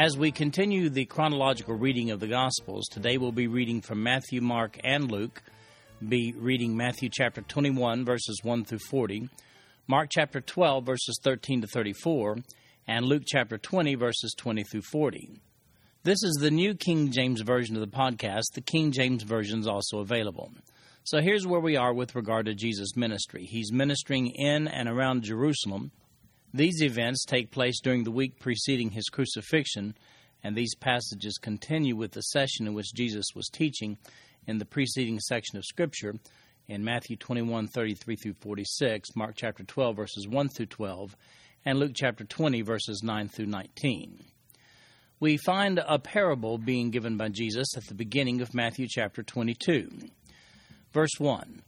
As 0.00 0.16
we 0.16 0.32
continue 0.32 0.88
the 0.88 1.04
chronological 1.04 1.74
reading 1.74 2.10
of 2.10 2.20
the 2.20 2.26
Gospels, 2.26 2.88
today 2.88 3.18
we'll 3.18 3.32
be 3.32 3.48
reading 3.48 3.82
from 3.82 4.02
Matthew, 4.02 4.40
Mark, 4.40 4.78
and 4.82 5.12
Luke. 5.12 5.42
Be 6.08 6.32
reading 6.38 6.74
Matthew 6.74 7.10
chapter 7.12 7.42
21, 7.42 8.06
verses 8.06 8.40
1 8.42 8.64
through 8.64 8.78
40, 8.88 9.28
Mark 9.86 10.08
chapter 10.10 10.40
12, 10.40 10.86
verses 10.86 11.20
13 11.22 11.60
to 11.60 11.66
34, 11.66 12.38
and 12.88 13.04
Luke 13.04 13.24
chapter 13.26 13.58
20, 13.58 13.94
verses 13.96 14.34
20 14.38 14.64
through 14.64 14.84
40. 14.90 15.38
This 16.02 16.22
is 16.22 16.38
the 16.40 16.50
New 16.50 16.74
King 16.74 17.12
James 17.12 17.42
Version 17.42 17.76
of 17.76 17.82
the 17.82 17.94
podcast. 17.94 18.54
The 18.54 18.62
King 18.62 18.92
James 18.92 19.22
Version 19.22 19.60
is 19.60 19.66
also 19.66 19.98
available. 19.98 20.50
So 21.04 21.20
here's 21.20 21.46
where 21.46 21.60
we 21.60 21.76
are 21.76 21.92
with 21.92 22.14
regard 22.14 22.46
to 22.46 22.54
Jesus' 22.54 22.96
ministry. 22.96 23.44
He's 23.44 23.70
ministering 23.70 24.28
in 24.28 24.66
and 24.66 24.88
around 24.88 25.24
Jerusalem. 25.24 25.90
These 26.52 26.82
events 26.82 27.24
take 27.24 27.52
place 27.52 27.80
during 27.80 28.02
the 28.02 28.10
week 28.10 28.40
preceding 28.40 28.90
his 28.90 29.08
crucifixion, 29.08 29.94
and 30.42 30.56
these 30.56 30.74
passages 30.74 31.38
continue 31.38 31.94
with 31.94 32.12
the 32.12 32.22
session 32.22 32.66
in 32.66 32.74
which 32.74 32.92
Jesus 32.94 33.26
was 33.34 33.48
teaching 33.48 33.98
in 34.46 34.58
the 34.58 34.64
preceding 34.64 35.20
section 35.20 35.58
of 35.58 35.64
Scripture 35.64 36.14
in 36.66 36.82
Matthew 36.82 37.16
21 37.16 37.68
33 37.68 38.16
through 38.16 38.34
46, 38.34 39.10
Mark 39.14 39.34
chapter 39.36 39.62
12, 39.62 39.96
verses 39.96 40.26
1 40.26 40.48
through 40.48 40.66
12, 40.66 41.16
and 41.64 41.78
Luke 41.78 41.92
chapter 41.94 42.24
20, 42.24 42.62
verses 42.62 43.02
9 43.04 43.28
through 43.28 43.46
19. 43.46 44.24
We 45.20 45.36
find 45.36 45.78
a 45.78 45.98
parable 45.98 46.58
being 46.58 46.90
given 46.90 47.16
by 47.16 47.28
Jesus 47.28 47.76
at 47.76 47.86
the 47.86 47.94
beginning 47.94 48.40
of 48.40 48.54
Matthew 48.54 48.86
chapter 48.88 49.22
22. 49.22 49.90
Verse 50.92 51.12
1 51.18 51.62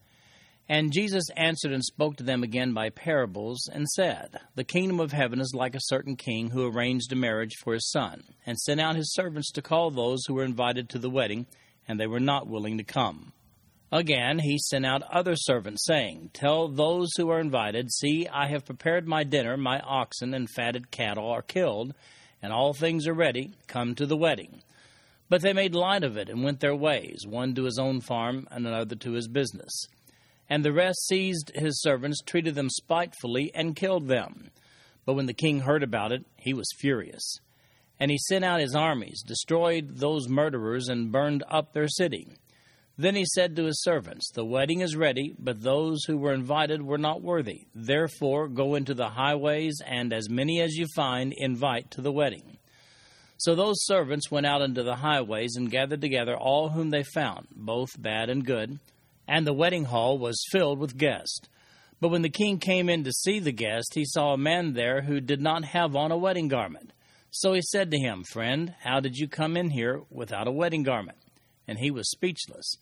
And 0.69 0.93
Jesus 0.93 1.25
answered 1.37 1.73
and 1.73 1.85
spoke 1.85 2.17
to 2.17 2.23
them 2.23 2.43
again 2.43 2.73
by 2.73 2.91
parables, 2.91 3.69
and 3.71 3.89
said, 3.89 4.39
The 4.55 4.65
kingdom 4.65 5.01
of 5.01 5.13
heaven 5.13 5.41
is 5.41 5.53
like 5.55 5.75
a 5.75 5.81
certain 5.83 6.17
king 6.17 6.51
who 6.51 6.67
arranged 6.67 7.13
a 7.13 7.17
marriage 7.17 7.57
for 7.63 7.75
his 7.75 7.91
son, 7.91 8.23
and 8.47 8.59
sent 8.59 8.81
out 8.81 8.97
his 8.97 9.13
servants 9.13 9.51
to 9.53 9.63
call 9.63 9.91
those 9.91 10.25
who 10.27 10.35
were 10.35 10.45
invited 10.45 10.89
to 10.91 10.99
the 10.99 11.11
wedding, 11.11 11.47
and 11.89 11.99
they 11.99 12.07
were 12.07 12.21
not 12.21 12.47
willing 12.47 12.79
to 12.79 12.85
come. 12.85 13.33
Again, 13.91 14.39
he 14.39 14.57
sent 14.57 14.87
out 14.87 15.03
other 15.03 15.37
servants, 15.37 15.85
saying, 15.85 16.31
Tell 16.33 16.69
those 16.69 17.11
who 17.17 17.29
are 17.29 17.41
invited, 17.41 17.93
See, 17.93 18.27
I 18.27 18.47
have 18.47 18.65
prepared 18.65 19.07
my 19.07 19.25
dinner, 19.25 19.59
my 19.59 19.81
oxen 19.81 20.33
and 20.33 20.49
fatted 20.49 20.91
cattle 20.91 21.29
are 21.29 21.43
killed, 21.43 21.93
and 22.41 22.53
all 22.53 22.73
things 22.73 23.07
are 23.07 23.13
ready. 23.13 23.53
Come 23.67 23.95
to 23.97 24.07
the 24.07 24.17
wedding. 24.17 24.63
But 25.29 25.43
they 25.43 25.53
made 25.53 25.75
light 25.75 26.05
of 26.05 26.17
it 26.17 26.31
and 26.31 26.43
went 26.43 26.61
their 26.61 26.75
ways, 26.75 27.27
one 27.27 27.55
to 27.55 27.65
his 27.65 27.79
own 27.79 28.01
farm 28.01 28.49
and 28.51 28.67
another 28.67 28.97
to 28.97 29.13
his 29.13 29.29
business. 29.29 29.87
And 30.53 30.63
the 30.63 30.73
rest 30.75 31.07
seized 31.07 31.51
his 31.55 31.81
servants, 31.81 32.21
treated 32.21 32.55
them 32.55 32.69
spitefully, 32.69 33.51
and 33.55 33.75
killed 33.75 34.07
them. 34.07 34.51
But 35.07 35.15
when 35.15 35.25
the 35.25 35.33
king 35.33 35.61
heard 35.61 35.83
about 35.83 36.13
it, 36.13 36.27
he 36.37 36.53
was 36.53 36.69
furious. 36.79 37.39
And 37.99 38.11
he 38.11 38.19
sent 38.19 38.45
out 38.45 38.61
his 38.61 38.75
armies, 38.75 39.23
destroyed 39.27 39.97
those 39.97 40.29
murderers, 40.29 40.89
and 40.89 41.11
burned 41.11 41.43
up 41.49 41.73
their 41.73 41.89
city. 41.89 42.37
Then 42.99 43.15
he 43.15 43.25
said 43.25 43.57
to 43.57 43.65
his 43.65 43.83
servants, 43.83 44.31
The 44.35 44.45
wedding 44.45 44.83
is 44.83 44.95
ready, 44.95 45.35
but 45.39 45.63
those 45.63 46.05
who 46.05 46.19
were 46.19 46.35
invited 46.35 46.83
were 46.83 46.99
not 46.99 47.23
worthy. 47.23 47.65
Therefore, 47.75 48.47
go 48.47 48.75
into 48.75 48.93
the 48.93 49.09
highways, 49.09 49.81
and 49.87 50.13
as 50.13 50.29
many 50.29 50.61
as 50.61 50.75
you 50.75 50.87
find, 50.95 51.33
invite 51.35 51.91
to 51.93 52.03
the 52.03 52.13
wedding. 52.13 52.59
So 53.39 53.55
those 53.55 53.87
servants 53.87 54.31
went 54.31 54.45
out 54.45 54.61
into 54.61 54.83
the 54.83 54.97
highways 54.97 55.57
and 55.57 55.71
gathered 55.71 56.03
together 56.03 56.37
all 56.37 56.69
whom 56.69 56.91
they 56.91 57.05
found, 57.05 57.47
both 57.57 57.91
bad 57.99 58.29
and 58.29 58.45
good, 58.45 58.79
and 59.27 59.47
the 59.47 59.53
wedding 59.53 59.85
hall 59.85 60.19
was 60.19 60.45
filled 60.51 60.79
with 60.79 60.97
guests. 60.97 61.49
But 62.01 62.09
when 62.09 62.23
the 62.23 62.29
king 62.29 62.59
came 62.59 62.89
in 62.89 63.05
to 63.05 63.13
see 63.13 63.39
the 63.39 63.53
guest, 63.53 63.93
he 63.95 64.05
saw 64.05 64.33
a 64.33 64.39
man 64.39 64.73
there 64.73 65.03
who 65.03 65.21
did 65.21 65.41
not 65.41 65.65
have 65.65 65.95
on 65.95 66.11
a 66.11 66.17
wedding 66.17 66.49
garment. 66.49 66.93
So 67.31 67.53
he 67.53 67.63
said 67.63 67.91
to 67.91 67.99
him, 67.99 68.25
Friend, 68.25 68.75
how 68.83 69.01
did 69.01 69.17
you 69.17 69.29
come 69.29 69.57
in 69.57 69.71
here 69.71 70.03
without 70.11 70.49
a 70.49 70.53
wedding 70.53 70.83
garment? 70.83 71.19
And 71.69 71.79
he 71.79 71.91
was 71.91 72.11
speechless. 72.11 72.75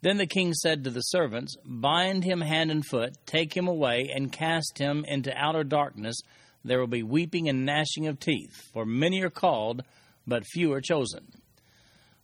Then 0.00 0.16
the 0.16 0.26
king 0.26 0.54
said 0.54 0.84
to 0.84 0.90
the 0.90 1.00
servants, 1.00 1.56
Bind 1.64 2.24
him 2.24 2.40
hand 2.40 2.70
and 2.70 2.86
foot, 2.86 3.16
take 3.26 3.56
him 3.56 3.68
away, 3.68 4.10
and 4.14 4.32
cast 4.32 4.78
him 4.78 5.04
into 5.06 5.36
outer 5.36 5.64
darkness 5.64 6.20
there 6.64 6.78
will 6.78 6.86
be 6.86 7.02
weeping 7.02 7.48
and 7.48 7.66
gnashing 7.66 8.06
of 8.06 8.20
teeth, 8.20 8.54
for 8.72 8.86
many 8.86 9.20
are 9.22 9.30
called, 9.30 9.82
but 10.26 10.46
few 10.46 10.72
are 10.72 10.80
chosen. 10.80 11.32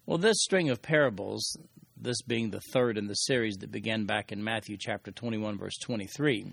Well, 0.06 0.19
this 0.19 0.40
string 0.40 0.70
of 0.70 0.80
parables, 0.80 1.56
this 2.00 2.22
being 2.22 2.50
the 2.50 2.60
third 2.72 2.98
in 2.98 3.06
the 3.06 3.14
series 3.14 3.56
that 3.59 3.72
began 3.72 4.04
back 4.04 4.32
in 4.32 4.42
Matthew 4.42 4.76
chapter 4.78 5.10
21, 5.10 5.59
verse 5.59 5.76
23, 5.78 6.53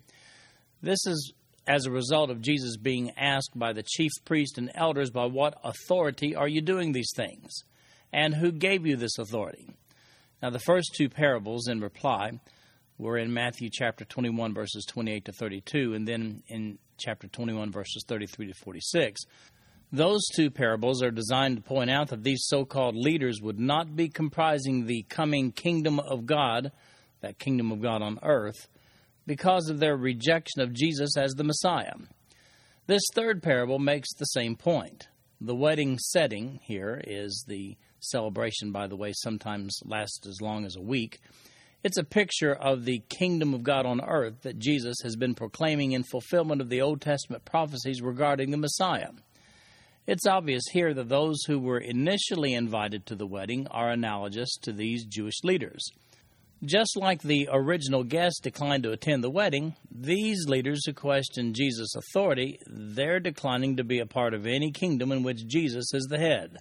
this 0.82 1.00
is 1.06 1.34
as 1.68 1.86
a 1.86 1.92
result 1.92 2.30
of 2.30 2.42
Jesus 2.42 2.78
being 2.78 3.12
asked 3.18 3.58
by 3.58 3.74
the 3.74 3.84
chief 3.84 4.12
priest 4.24 4.58
and 4.58 4.72
elders, 4.76 5.10
By 5.10 5.26
what 5.26 5.60
authority 5.64 6.36
are 6.36 6.48
you 6.48 6.62
doing 6.62 6.92
these 6.92 7.12
things? 7.16 7.52
And 8.14 8.36
who 8.36 8.52
gave 8.52 8.86
you 8.86 8.96
this 8.96 9.18
authority? 9.18 9.70
Now, 10.42 10.52
the 10.52 10.60
first 10.60 10.94
two 10.96 11.10
parables 11.10 11.68
in 11.68 11.82
reply 11.82 12.40
were 12.98 13.18
in 13.18 13.34
Matthew 13.34 13.70
chapter 13.72 14.06
21, 14.06 14.54
verses 14.54 14.86
28 14.86 15.26
to 15.26 15.32
32, 15.32 15.94
and 15.96 16.08
then 16.08 16.44
in 16.48 16.78
chapter 16.98 17.28
21, 17.28 17.72
verses 17.72 18.04
33 18.08 18.48
to 18.48 18.54
46. 18.54 19.22
Those 19.96 20.26
two 20.36 20.52
parables 20.52 21.02
are 21.02 21.10
designed 21.10 21.56
to 21.56 21.64
point 21.64 21.90
out 21.90 22.10
that 22.10 22.22
these 22.22 22.44
so 22.48 22.66
called 22.66 22.98
leaders 22.98 23.40
would 23.42 23.58
not 23.58 23.96
be 23.96 24.10
comprising 24.10 24.86
the 24.86 25.04
coming 25.08 25.54
kingdom 25.54 26.02
of 26.02 26.26
God, 26.26 26.74
that 27.22 27.40
kingdom 27.40 27.72
of 27.72 27.82
God 27.82 28.02
on 28.02 28.20
earth, 28.22 28.68
because 29.26 29.70
of 29.70 29.80
their 29.80 29.96
rejection 29.96 30.60
of 30.60 30.74
Jesus 30.74 31.16
as 31.16 31.32
the 31.32 31.46
Messiah. 31.46 31.94
This 32.88 33.04
third 33.14 33.42
parable 33.42 33.80
makes 33.80 34.14
the 34.14 34.26
same 34.26 34.58
point. 34.58 35.08
The 35.40 35.56
wedding 35.56 35.98
setting 35.98 36.60
here 36.62 37.02
is 37.08 37.46
the 37.48 37.78
celebration, 38.02 38.74
by 38.74 38.88
the 38.88 38.98
way, 38.98 39.14
sometimes 39.16 39.80
lasts 39.86 40.28
as 40.28 40.42
long 40.42 40.66
as 40.66 40.76
a 40.76 40.82
week 40.82 41.22
it's 41.86 42.00
a 42.00 42.04
picture 42.04 42.52
of 42.52 42.84
the 42.84 43.04
kingdom 43.10 43.54
of 43.54 43.62
God 43.62 43.86
on 43.86 44.02
earth 44.02 44.42
that 44.42 44.58
Jesus 44.58 44.96
has 45.04 45.16
been 45.16 45.36
proclaiming 45.36 45.92
in 45.92 46.02
fulfillment 46.04 46.60
of 46.60 46.70
the 46.70 46.82
Old 46.82 47.00
Testament 47.00 47.46
prophecies 47.46 48.02
regarding 48.02 48.50
the 48.50 48.58
Messiah. 48.58 49.12
It's 50.08 50.28
obvious 50.28 50.64
here 50.72 50.94
that 50.94 51.10
those 51.10 51.44
who 51.48 51.60
were 51.60 51.80
initially 51.80 52.54
invited 52.54 53.06
to 53.06 53.16
the 53.16 53.26
wedding 53.26 53.68
are 53.72 53.90
analogous 53.90 54.56
to 54.62 54.72
these 54.72 55.06
Jewish 55.06 55.44
leaders. 55.44 55.84
Just 56.64 56.96
like 56.96 57.22
the 57.22 57.50
original 57.52 58.04
guests 58.04 58.40
declined 58.40 58.84
to 58.84 58.92
attend 58.92 59.24
the 59.24 59.30
wedding, 59.30 59.76
these 59.92 60.48
leaders 60.48 60.86
who 60.86 60.94
question 60.94 61.54
Jesus' 61.54 61.96
authority, 61.96 62.60
they're 62.68 63.20
declining 63.20 63.78
to 63.78 63.84
be 63.84 64.00
a 64.00 64.06
part 64.06 64.34
of 64.34 64.46
any 64.46 64.72
kingdom 64.72 65.12
in 65.12 65.24
which 65.24 65.48
Jesus 65.48 65.94
is 65.94 66.06
the 66.10 66.20
head. 66.20 66.58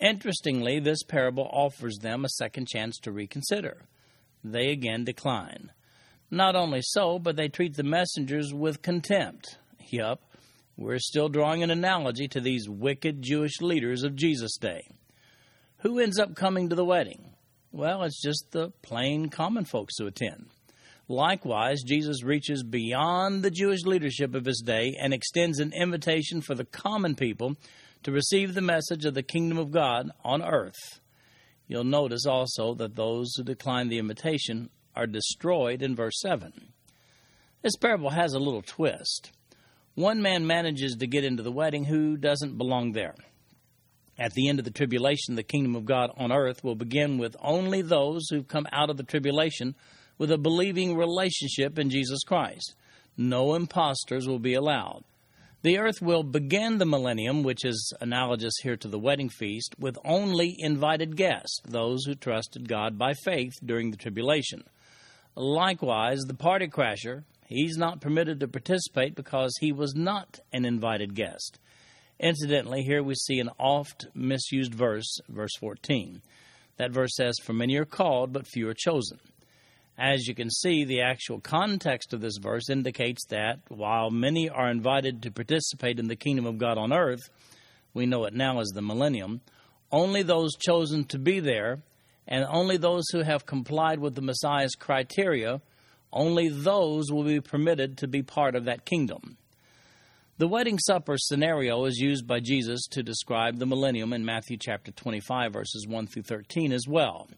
Interestingly, 0.00 0.78
this 0.78 1.02
parable 1.02 1.50
offers 1.52 1.98
them 1.98 2.24
a 2.24 2.28
second 2.28 2.68
chance 2.68 2.98
to 2.98 3.12
reconsider 3.12 3.86
they 4.44 4.70
again 4.70 5.04
decline. 5.04 5.72
Not 6.30 6.54
only 6.54 6.80
so, 6.82 7.18
but 7.18 7.36
they 7.36 7.48
treat 7.48 7.76
the 7.76 7.82
messengers 7.82 8.52
with 8.52 8.82
contempt. 8.82 9.58
Yup, 9.90 10.20
we're 10.78 11.00
still 11.00 11.28
drawing 11.28 11.64
an 11.64 11.72
analogy 11.72 12.28
to 12.28 12.40
these 12.40 12.68
wicked 12.68 13.20
Jewish 13.20 13.60
leaders 13.60 14.04
of 14.04 14.14
Jesus' 14.14 14.56
day. 14.58 14.88
Who 15.78 15.98
ends 15.98 16.20
up 16.20 16.36
coming 16.36 16.68
to 16.68 16.76
the 16.76 16.84
wedding? 16.84 17.34
Well, 17.72 18.04
it's 18.04 18.22
just 18.22 18.52
the 18.52 18.70
plain 18.80 19.28
common 19.28 19.64
folks 19.64 19.98
who 19.98 20.06
attend. 20.06 20.46
Likewise, 21.08 21.82
Jesus 21.82 22.22
reaches 22.22 22.62
beyond 22.62 23.42
the 23.42 23.50
Jewish 23.50 23.82
leadership 23.82 24.36
of 24.36 24.44
his 24.44 24.62
day 24.64 24.94
and 25.00 25.12
extends 25.12 25.58
an 25.58 25.72
invitation 25.72 26.40
for 26.40 26.54
the 26.54 26.64
common 26.64 27.16
people 27.16 27.56
to 28.04 28.12
receive 28.12 28.54
the 28.54 28.60
message 28.60 29.04
of 29.04 29.14
the 29.14 29.22
kingdom 29.24 29.58
of 29.58 29.72
God 29.72 30.12
on 30.24 30.44
earth. 30.44 31.00
You'll 31.66 31.82
notice 31.82 32.24
also 32.24 32.74
that 32.74 32.94
those 32.94 33.34
who 33.36 33.42
decline 33.42 33.88
the 33.88 33.98
invitation 33.98 34.70
are 34.94 35.08
destroyed 35.08 35.82
in 35.82 35.96
verse 35.96 36.20
7. 36.20 36.52
This 37.62 37.76
parable 37.76 38.10
has 38.10 38.32
a 38.32 38.38
little 38.38 38.62
twist. 38.62 39.32
One 39.98 40.22
man 40.22 40.46
manages 40.46 40.94
to 41.00 41.08
get 41.08 41.24
into 41.24 41.42
the 41.42 41.50
wedding 41.50 41.82
who 41.82 42.16
doesn't 42.16 42.56
belong 42.56 42.92
there. 42.92 43.16
At 44.16 44.32
the 44.32 44.48
end 44.48 44.60
of 44.60 44.64
the 44.64 44.70
tribulation, 44.70 45.34
the 45.34 45.42
kingdom 45.42 45.74
of 45.74 45.86
God 45.86 46.12
on 46.16 46.30
earth 46.30 46.62
will 46.62 46.76
begin 46.76 47.18
with 47.18 47.34
only 47.42 47.82
those 47.82 48.28
who've 48.30 48.46
come 48.46 48.68
out 48.70 48.90
of 48.90 48.96
the 48.96 49.02
tribulation 49.02 49.74
with 50.16 50.30
a 50.30 50.38
believing 50.38 50.96
relationship 50.96 51.80
in 51.80 51.90
Jesus 51.90 52.22
Christ. 52.22 52.76
No 53.16 53.56
impostors 53.56 54.28
will 54.28 54.38
be 54.38 54.54
allowed. 54.54 55.02
The 55.62 55.78
earth 55.78 56.00
will 56.00 56.22
begin 56.22 56.78
the 56.78 56.86
millennium, 56.86 57.42
which 57.42 57.64
is 57.64 57.92
analogous 58.00 58.54
here 58.62 58.76
to 58.76 58.86
the 58.86 59.00
wedding 59.00 59.28
feast, 59.28 59.74
with 59.80 59.98
only 60.04 60.54
invited 60.60 61.16
guests, 61.16 61.60
those 61.66 62.04
who 62.04 62.14
trusted 62.14 62.68
God 62.68 62.98
by 62.98 63.14
faith 63.24 63.54
during 63.64 63.90
the 63.90 63.96
tribulation. 63.96 64.62
Likewise, 65.34 66.20
the 66.20 66.34
party 66.34 66.68
crasher, 66.68 67.24
he's 67.48 67.76
not 67.76 68.00
permitted 68.00 68.38
to 68.40 68.48
participate 68.48 69.14
because 69.16 69.52
he 69.60 69.72
was 69.72 69.94
not 69.94 70.38
an 70.52 70.64
invited 70.64 71.14
guest. 71.14 71.58
Incidentally, 72.20 72.82
here 72.82 73.02
we 73.02 73.14
see 73.14 73.40
an 73.40 73.50
oft 73.58 74.06
misused 74.14 74.74
verse, 74.74 75.18
verse 75.28 75.56
14. 75.58 76.20
That 76.76 76.92
verse 76.92 77.14
says, 77.16 77.34
For 77.42 77.52
many 77.52 77.76
are 77.76 77.84
called, 77.84 78.32
but 78.32 78.46
few 78.46 78.68
are 78.68 78.74
chosen. 78.74 79.18
As 79.96 80.28
you 80.28 80.34
can 80.34 80.48
see, 80.48 80.84
the 80.84 81.00
actual 81.00 81.40
context 81.40 82.12
of 82.12 82.20
this 82.20 82.38
verse 82.40 82.70
indicates 82.70 83.24
that 83.30 83.58
while 83.68 84.10
many 84.10 84.48
are 84.48 84.70
invited 84.70 85.22
to 85.22 85.32
participate 85.32 85.98
in 85.98 86.06
the 86.06 86.14
kingdom 86.14 86.46
of 86.46 86.58
God 86.58 86.78
on 86.78 86.92
earth, 86.92 87.28
we 87.94 88.06
know 88.06 88.24
it 88.24 88.34
now 88.34 88.60
as 88.60 88.68
the 88.68 88.82
millennium, 88.82 89.40
only 89.90 90.22
those 90.22 90.54
chosen 90.54 91.04
to 91.06 91.18
be 91.18 91.40
there 91.40 91.80
and 92.28 92.44
only 92.48 92.76
those 92.76 93.04
who 93.10 93.22
have 93.22 93.46
complied 93.46 93.98
with 93.98 94.14
the 94.14 94.22
Messiah's 94.22 94.74
criteria, 94.74 95.60
only 96.12 96.48
those 96.48 97.10
will 97.10 97.24
be 97.24 97.40
permitted 97.40 97.98
to 97.98 98.08
be 98.08 98.22
part 98.22 98.54
of 98.54 98.64
that 98.64 98.84
kingdom. 98.84 99.36
The 100.38 100.48
wedding 100.48 100.78
supper 100.78 101.16
scenario 101.18 101.84
is 101.84 101.98
used 101.98 102.26
by 102.26 102.40
Jesus 102.40 102.86
to 102.92 103.02
describe 103.02 103.58
the 103.58 103.66
millennium 103.66 104.12
in 104.12 104.24
Matthew 104.24 104.56
chapter 104.56 104.92
25 104.92 105.52
verses 105.52 105.86
1 105.86 106.06
through 106.06 106.22
13 106.22 106.72
as 106.72 106.86
well. 106.86 107.28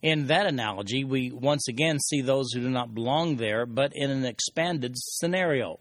In 0.00 0.28
that 0.28 0.46
analogy, 0.46 1.04
we 1.04 1.30
once 1.30 1.68
again 1.68 1.98
see 1.98 2.22
those 2.22 2.52
who 2.52 2.60
do 2.60 2.70
not 2.70 2.94
belong 2.94 3.36
there, 3.36 3.66
but 3.66 3.92
in 3.94 4.10
an 4.10 4.24
expanded 4.24 4.94
scenario. 4.96 5.78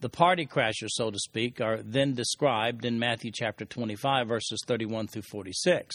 The 0.00 0.08
party 0.08 0.46
crashers, 0.46 0.88
so 0.88 1.10
to 1.10 1.18
speak, 1.18 1.60
are 1.60 1.82
then 1.82 2.14
described 2.14 2.86
in 2.86 2.98
Matthew 2.98 3.30
chapter 3.32 3.66
25, 3.66 4.28
verses 4.28 4.62
31 4.66 5.08
through 5.08 5.22
46. 5.30 5.94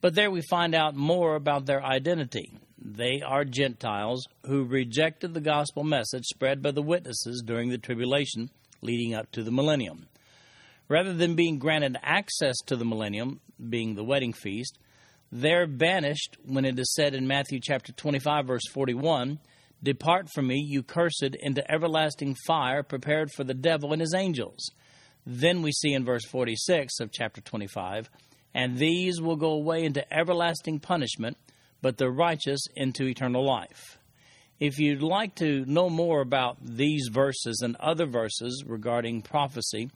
But 0.00 0.14
there 0.14 0.30
we 0.30 0.40
find 0.40 0.74
out 0.74 0.96
more 0.96 1.36
about 1.36 1.66
their 1.66 1.84
identity. 1.84 2.50
They 2.78 3.22
are 3.22 3.44
Gentiles 3.44 4.26
who 4.44 4.64
rejected 4.64 5.34
the 5.34 5.40
gospel 5.40 5.84
message 5.84 6.26
spread 6.26 6.62
by 6.62 6.72
the 6.72 6.82
witnesses 6.82 7.42
during 7.44 7.70
the 7.70 7.78
tribulation 7.78 8.50
leading 8.82 9.14
up 9.14 9.30
to 9.32 9.42
the 9.42 9.50
millennium. 9.50 10.06
Rather 10.88 11.12
than 11.12 11.34
being 11.34 11.58
granted 11.58 11.96
access 12.02 12.56
to 12.66 12.76
the 12.76 12.84
millennium, 12.84 13.40
being 13.68 13.94
the 13.94 14.04
wedding 14.04 14.32
feast, 14.32 14.78
they're 15.32 15.66
banished 15.66 16.36
when 16.44 16.64
it 16.64 16.78
is 16.78 16.94
said 16.94 17.14
in 17.14 17.26
Matthew 17.26 17.58
chapter 17.60 17.92
25, 17.92 18.46
verse 18.46 18.68
41 18.72 19.40
Depart 19.82 20.28
from 20.32 20.46
me, 20.46 20.56
you 20.56 20.82
cursed, 20.82 21.36
into 21.40 21.70
everlasting 21.70 22.34
fire 22.46 22.82
prepared 22.82 23.30
for 23.30 23.44
the 23.44 23.54
devil 23.54 23.92
and 23.92 24.00
his 24.00 24.14
angels. 24.14 24.70
Then 25.26 25.60
we 25.60 25.72
see 25.72 25.92
in 25.92 26.04
verse 26.04 26.24
46 26.24 27.00
of 27.00 27.12
chapter 27.12 27.40
25, 27.40 28.08
And 28.54 28.78
these 28.78 29.20
will 29.20 29.36
go 29.36 29.50
away 29.50 29.84
into 29.84 30.10
everlasting 30.12 30.80
punishment, 30.80 31.36
but 31.86 31.98
the 31.98 32.10
righteous 32.10 32.66
into 32.74 33.06
eternal 33.06 33.44
life. 33.44 34.00
If 34.58 34.80
you'd 34.80 35.02
like 35.02 35.36
to 35.36 35.64
know 35.66 35.88
more 35.88 36.20
about 36.20 36.56
these 36.60 37.10
verses 37.12 37.60
and 37.62 37.76
other 37.76 38.06
verses 38.06 38.64
regarding 38.66 39.22
prophecy, 39.22 39.92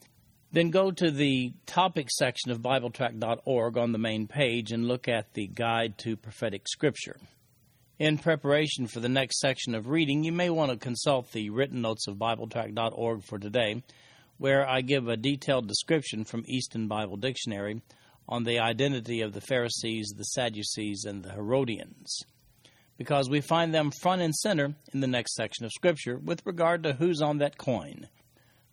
then 0.53 0.69
go 0.69 0.91
to 0.91 1.11
the 1.11 1.51
topic 1.65 2.09
section 2.09 2.49
of 2.49 2.61
BibleTrack.org 2.61 3.77
on 3.77 3.91
the 3.91 3.97
main 3.97 4.25
page 4.25 4.71
and 4.71 4.87
look 4.87 5.09
at 5.09 5.33
the 5.33 5.47
Guide 5.47 5.97
to 5.97 6.15
Prophetic 6.15 6.65
Scripture. 6.69 7.17
In 7.99 8.17
preparation 8.17 8.87
for 8.87 9.01
the 9.01 9.09
next 9.09 9.41
section 9.41 9.75
of 9.75 9.89
reading, 9.89 10.23
you 10.23 10.31
may 10.31 10.49
want 10.49 10.71
to 10.71 10.77
consult 10.77 11.33
the 11.33 11.49
written 11.49 11.81
notes 11.81 12.07
of 12.07 12.15
BibleTrack.org 12.15 13.21
for 13.25 13.37
today, 13.37 13.83
where 14.37 14.65
I 14.65 14.79
give 14.79 15.09
a 15.09 15.17
detailed 15.17 15.67
description 15.67 16.23
from 16.23 16.45
Easton 16.47 16.87
Bible 16.87 17.17
Dictionary 17.17 17.81
on 18.31 18.45
the 18.45 18.59
identity 18.59 19.19
of 19.19 19.33
the 19.33 19.41
Pharisees, 19.41 20.13
the 20.15 20.23
Sadducees, 20.23 21.03
and 21.03 21.21
the 21.21 21.33
Herodians, 21.33 22.23
because 22.97 23.29
we 23.29 23.41
find 23.41 23.73
them 23.73 23.91
front 23.91 24.21
and 24.21 24.33
center 24.33 24.73
in 24.93 25.01
the 25.01 25.07
next 25.07 25.35
section 25.35 25.65
of 25.65 25.71
Scripture 25.73 26.17
with 26.17 26.45
regard 26.45 26.81
to 26.83 26.93
who's 26.93 27.21
on 27.21 27.39
that 27.39 27.57
coin. 27.57 28.07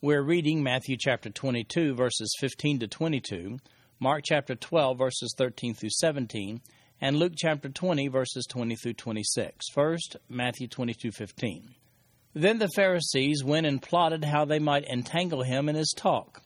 We're 0.01 0.23
reading 0.23 0.63
Matthew 0.63 0.97
chapter 0.97 1.29
22, 1.29 1.97
verses 1.97 2.33
15 2.39 2.79
to 2.79 2.87
22, 2.87 3.59
Mark 3.99 4.23
chapter 4.25 4.55
12, 4.55 4.97
verses 4.97 5.35
13 5.37 5.75
through 5.75 5.91
17, 5.91 6.61
and 7.01 7.17
Luke 7.17 7.33
chapter 7.37 7.69
20, 7.69 8.07
verses 8.07 8.47
20 8.49 8.77
through 8.77 8.93
26. 8.93 9.67
First, 9.75 10.17
Matthew 10.29 10.69
22, 10.69 11.11
15. 11.11 11.75
Then 12.33 12.59
the 12.59 12.69
Pharisees 12.77 13.43
went 13.43 13.67
and 13.67 13.83
plotted 13.83 14.25
how 14.25 14.45
they 14.45 14.61
might 14.61 14.85
entangle 14.85 15.43
him 15.43 15.69
in 15.69 15.75
his 15.75 15.93
talk. 15.97 16.43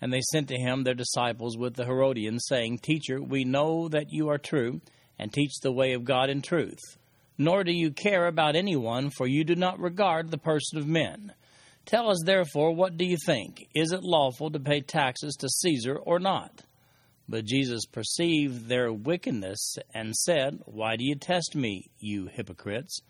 And 0.00 0.12
they 0.12 0.20
sent 0.20 0.48
to 0.48 0.56
him 0.56 0.84
their 0.84 0.94
disciples 0.94 1.56
with 1.56 1.74
the 1.74 1.84
Herodians, 1.84 2.44
saying, 2.46 2.78
Teacher, 2.78 3.22
we 3.22 3.44
know 3.44 3.88
that 3.88 4.12
you 4.12 4.28
are 4.28 4.38
true, 4.38 4.80
and 5.18 5.32
teach 5.32 5.52
the 5.62 5.72
way 5.72 5.94
of 5.94 6.04
God 6.04 6.28
in 6.28 6.42
truth. 6.42 6.98
Nor 7.38 7.64
do 7.64 7.72
you 7.72 7.90
care 7.90 8.26
about 8.26 8.56
anyone, 8.56 9.10
for 9.10 9.26
you 9.26 9.44
do 9.44 9.54
not 9.54 9.78
regard 9.78 10.30
the 10.30 10.38
person 10.38 10.78
of 10.78 10.86
men. 10.86 11.32
Tell 11.86 12.10
us 12.10 12.22
therefore, 12.24 12.74
what 12.74 12.96
do 12.96 13.04
you 13.04 13.16
think? 13.24 13.68
Is 13.74 13.92
it 13.92 14.02
lawful 14.02 14.50
to 14.50 14.58
pay 14.58 14.80
taxes 14.80 15.34
to 15.36 15.48
Caesar 15.48 15.96
or 15.96 16.18
not? 16.18 16.62
But 17.28 17.44
Jesus 17.44 17.86
perceived 17.86 18.68
their 18.68 18.92
wickedness 18.92 19.76
and 19.94 20.14
said, 20.14 20.60
Why 20.64 20.96
do 20.96 21.04
you 21.04 21.14
test 21.14 21.54
me, 21.54 21.90
you 21.98 22.26
hypocrites? 22.26 23.00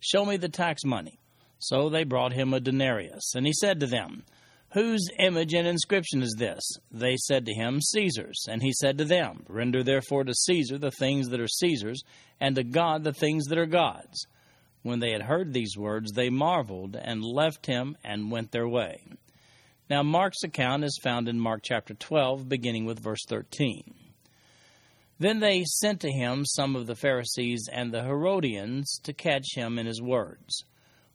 Show 0.00 0.24
me 0.24 0.36
the 0.36 0.48
tax 0.48 0.84
money. 0.84 1.18
So 1.58 1.88
they 1.88 2.04
brought 2.04 2.32
him 2.32 2.52
a 2.52 2.60
denarius. 2.60 3.34
And 3.34 3.46
he 3.46 3.52
said 3.52 3.80
to 3.80 3.86
them, 3.86 4.24
Whose 4.72 5.08
image 5.18 5.54
and 5.54 5.66
inscription 5.66 6.22
is 6.22 6.34
this? 6.38 6.62
They 6.90 7.16
said 7.16 7.46
to 7.46 7.54
him, 7.54 7.80
Caesar's. 7.80 8.46
And 8.48 8.62
he 8.62 8.72
said 8.72 8.98
to 8.98 9.04
them, 9.04 9.44
Render 9.48 9.82
therefore 9.82 10.24
to 10.24 10.34
Caesar 10.34 10.76
the 10.76 10.90
things 10.90 11.28
that 11.28 11.40
are 11.40 11.48
Caesar's, 11.48 12.02
and 12.40 12.56
to 12.56 12.64
God 12.64 13.04
the 13.04 13.12
things 13.12 13.46
that 13.46 13.58
are 13.58 13.66
God's. 13.66 14.26
When 14.82 15.00
they 15.00 15.12
had 15.12 15.22
heard 15.22 15.52
these 15.52 15.76
words, 15.76 16.12
they 16.12 16.30
marveled 16.30 16.96
and 16.96 17.24
left 17.24 17.66
him 17.66 17.96
and 18.04 18.30
went 18.30 18.52
their 18.52 18.68
way. 18.68 19.02
Now, 19.88 20.02
Mark's 20.02 20.42
account 20.42 20.84
is 20.84 20.98
found 21.02 21.28
in 21.28 21.38
Mark 21.38 21.60
chapter 21.62 21.94
12, 21.94 22.48
beginning 22.48 22.86
with 22.86 23.02
verse 23.02 23.24
13. 23.28 23.94
Then 25.18 25.38
they 25.38 25.64
sent 25.64 26.00
to 26.00 26.10
him 26.10 26.44
some 26.44 26.76
of 26.76 26.86
the 26.86 26.96
Pharisees 26.96 27.68
and 27.72 27.92
the 27.92 28.02
Herodians 28.02 29.00
to 29.04 29.12
catch 29.12 29.54
him 29.54 29.78
in 29.78 29.86
his 29.86 30.02
words. 30.02 30.64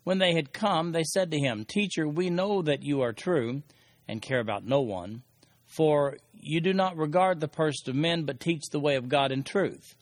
When 0.04 0.18
they 0.18 0.34
had 0.34 0.54
come, 0.54 0.92
they 0.92 1.04
said 1.04 1.32
to 1.32 1.40
him, 1.40 1.66
Teacher, 1.66 2.08
we 2.08 2.30
know 2.30 2.62
that 2.62 2.84
you 2.84 3.02
are 3.02 3.14
true 3.14 3.62
and 4.08 4.22
care 4.22 4.40
about 4.40 4.66
no 4.66 4.82
one, 4.82 5.24
for 5.66 6.18
you 6.34 6.60
do 6.60 6.74
not 6.74 6.98
regard 6.98 7.40
the 7.40 7.48
person 7.48 7.92
of 7.92 7.96
men, 7.96 8.24
but 8.24 8.40
teach 8.40 8.64
the 8.72 8.80
way 8.80 8.96
of 8.96 9.10
God 9.10 9.32
in 9.32 9.44
truth. 9.44 9.96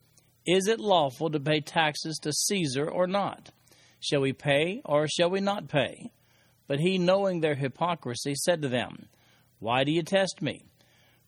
Is 0.45 0.67
it 0.67 0.79
lawful 0.79 1.29
to 1.29 1.39
pay 1.39 1.59
taxes 1.59 2.17
to 2.23 2.31
Caesar 2.31 2.89
or 2.89 3.07
not? 3.07 3.51
Shall 3.99 4.21
we 4.21 4.33
pay 4.33 4.81
or 4.85 5.07
shall 5.07 5.29
we 5.29 5.41
not 5.41 5.67
pay? 5.67 6.11
But 6.67 6.79
he, 6.79 6.97
knowing 6.97 7.41
their 7.41 7.55
hypocrisy, 7.55 8.35
said 8.35 8.61
to 8.61 8.69
them, 8.69 9.09
Why 9.59 9.83
do 9.83 9.91
you 9.91 10.01
test 10.01 10.41
me? 10.41 10.65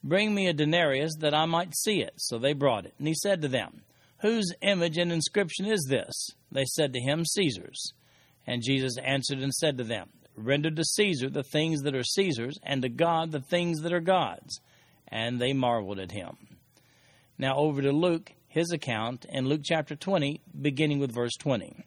Bring 0.03 0.33
me 0.33 0.47
a 0.47 0.53
denarius 0.53 1.15
that 1.19 1.33
I 1.33 1.45
might 1.45 1.75
see 1.75 2.01
it. 2.01 2.13
So 2.17 2.37
they 2.39 2.53
brought 2.53 2.85
it. 2.85 2.95
And 2.97 3.07
he 3.07 3.13
said 3.13 3.41
to 3.41 3.47
them, 3.47 3.81
Whose 4.21 4.53
image 4.61 4.97
and 4.97 5.11
inscription 5.11 5.65
is 5.65 5.85
this? 5.89 6.29
They 6.51 6.65
said 6.65 6.93
to 6.93 6.99
him, 6.99 7.25
Caesar's. 7.25 7.93
And 8.47 8.63
Jesus 8.63 8.97
answered 8.97 9.39
and 9.39 9.53
said 9.53 9.77
to 9.77 9.83
them, 9.83 10.09
Render 10.35 10.71
to 10.71 10.83
Caesar 10.83 11.29
the 11.29 11.43
things 11.43 11.81
that 11.81 11.95
are 11.95 12.03
Caesar's, 12.03 12.57
and 12.63 12.81
to 12.81 12.89
God 12.89 13.31
the 13.31 13.41
things 13.41 13.81
that 13.81 13.93
are 13.93 13.99
God's. 13.99 14.59
And 15.07 15.39
they 15.39 15.53
marveled 15.53 15.99
at 15.99 16.11
him. 16.11 16.37
Now 17.37 17.57
over 17.57 17.81
to 17.81 17.91
Luke, 17.91 18.31
his 18.47 18.71
account, 18.71 19.25
in 19.29 19.47
Luke 19.47 19.61
chapter 19.63 19.95
20, 19.95 20.41
beginning 20.61 20.99
with 20.99 21.13
verse 21.13 21.35
20. 21.39 21.85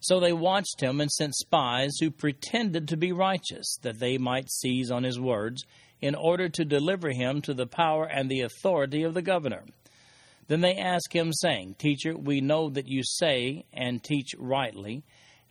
So 0.00 0.20
they 0.20 0.32
watched 0.32 0.80
him 0.80 1.00
and 1.00 1.10
sent 1.10 1.34
spies 1.34 1.96
who 2.00 2.10
pretended 2.10 2.88
to 2.88 2.96
be 2.96 3.12
righteous, 3.12 3.76
that 3.82 3.98
they 3.98 4.18
might 4.18 4.50
seize 4.50 4.90
on 4.90 5.02
his 5.02 5.18
words, 5.18 5.64
in 6.00 6.14
order 6.14 6.48
to 6.48 6.64
deliver 6.64 7.10
him 7.10 7.40
to 7.42 7.54
the 7.54 7.66
power 7.66 8.04
and 8.04 8.30
the 8.30 8.42
authority 8.42 9.02
of 9.02 9.14
the 9.14 9.22
governor. 9.22 9.64
Then 10.48 10.60
they 10.60 10.76
asked 10.76 11.12
him, 11.12 11.32
saying, 11.32 11.74
Teacher, 11.78 12.16
we 12.16 12.40
know 12.40 12.70
that 12.70 12.88
you 12.88 13.02
say 13.02 13.64
and 13.72 14.02
teach 14.02 14.34
rightly, 14.38 15.02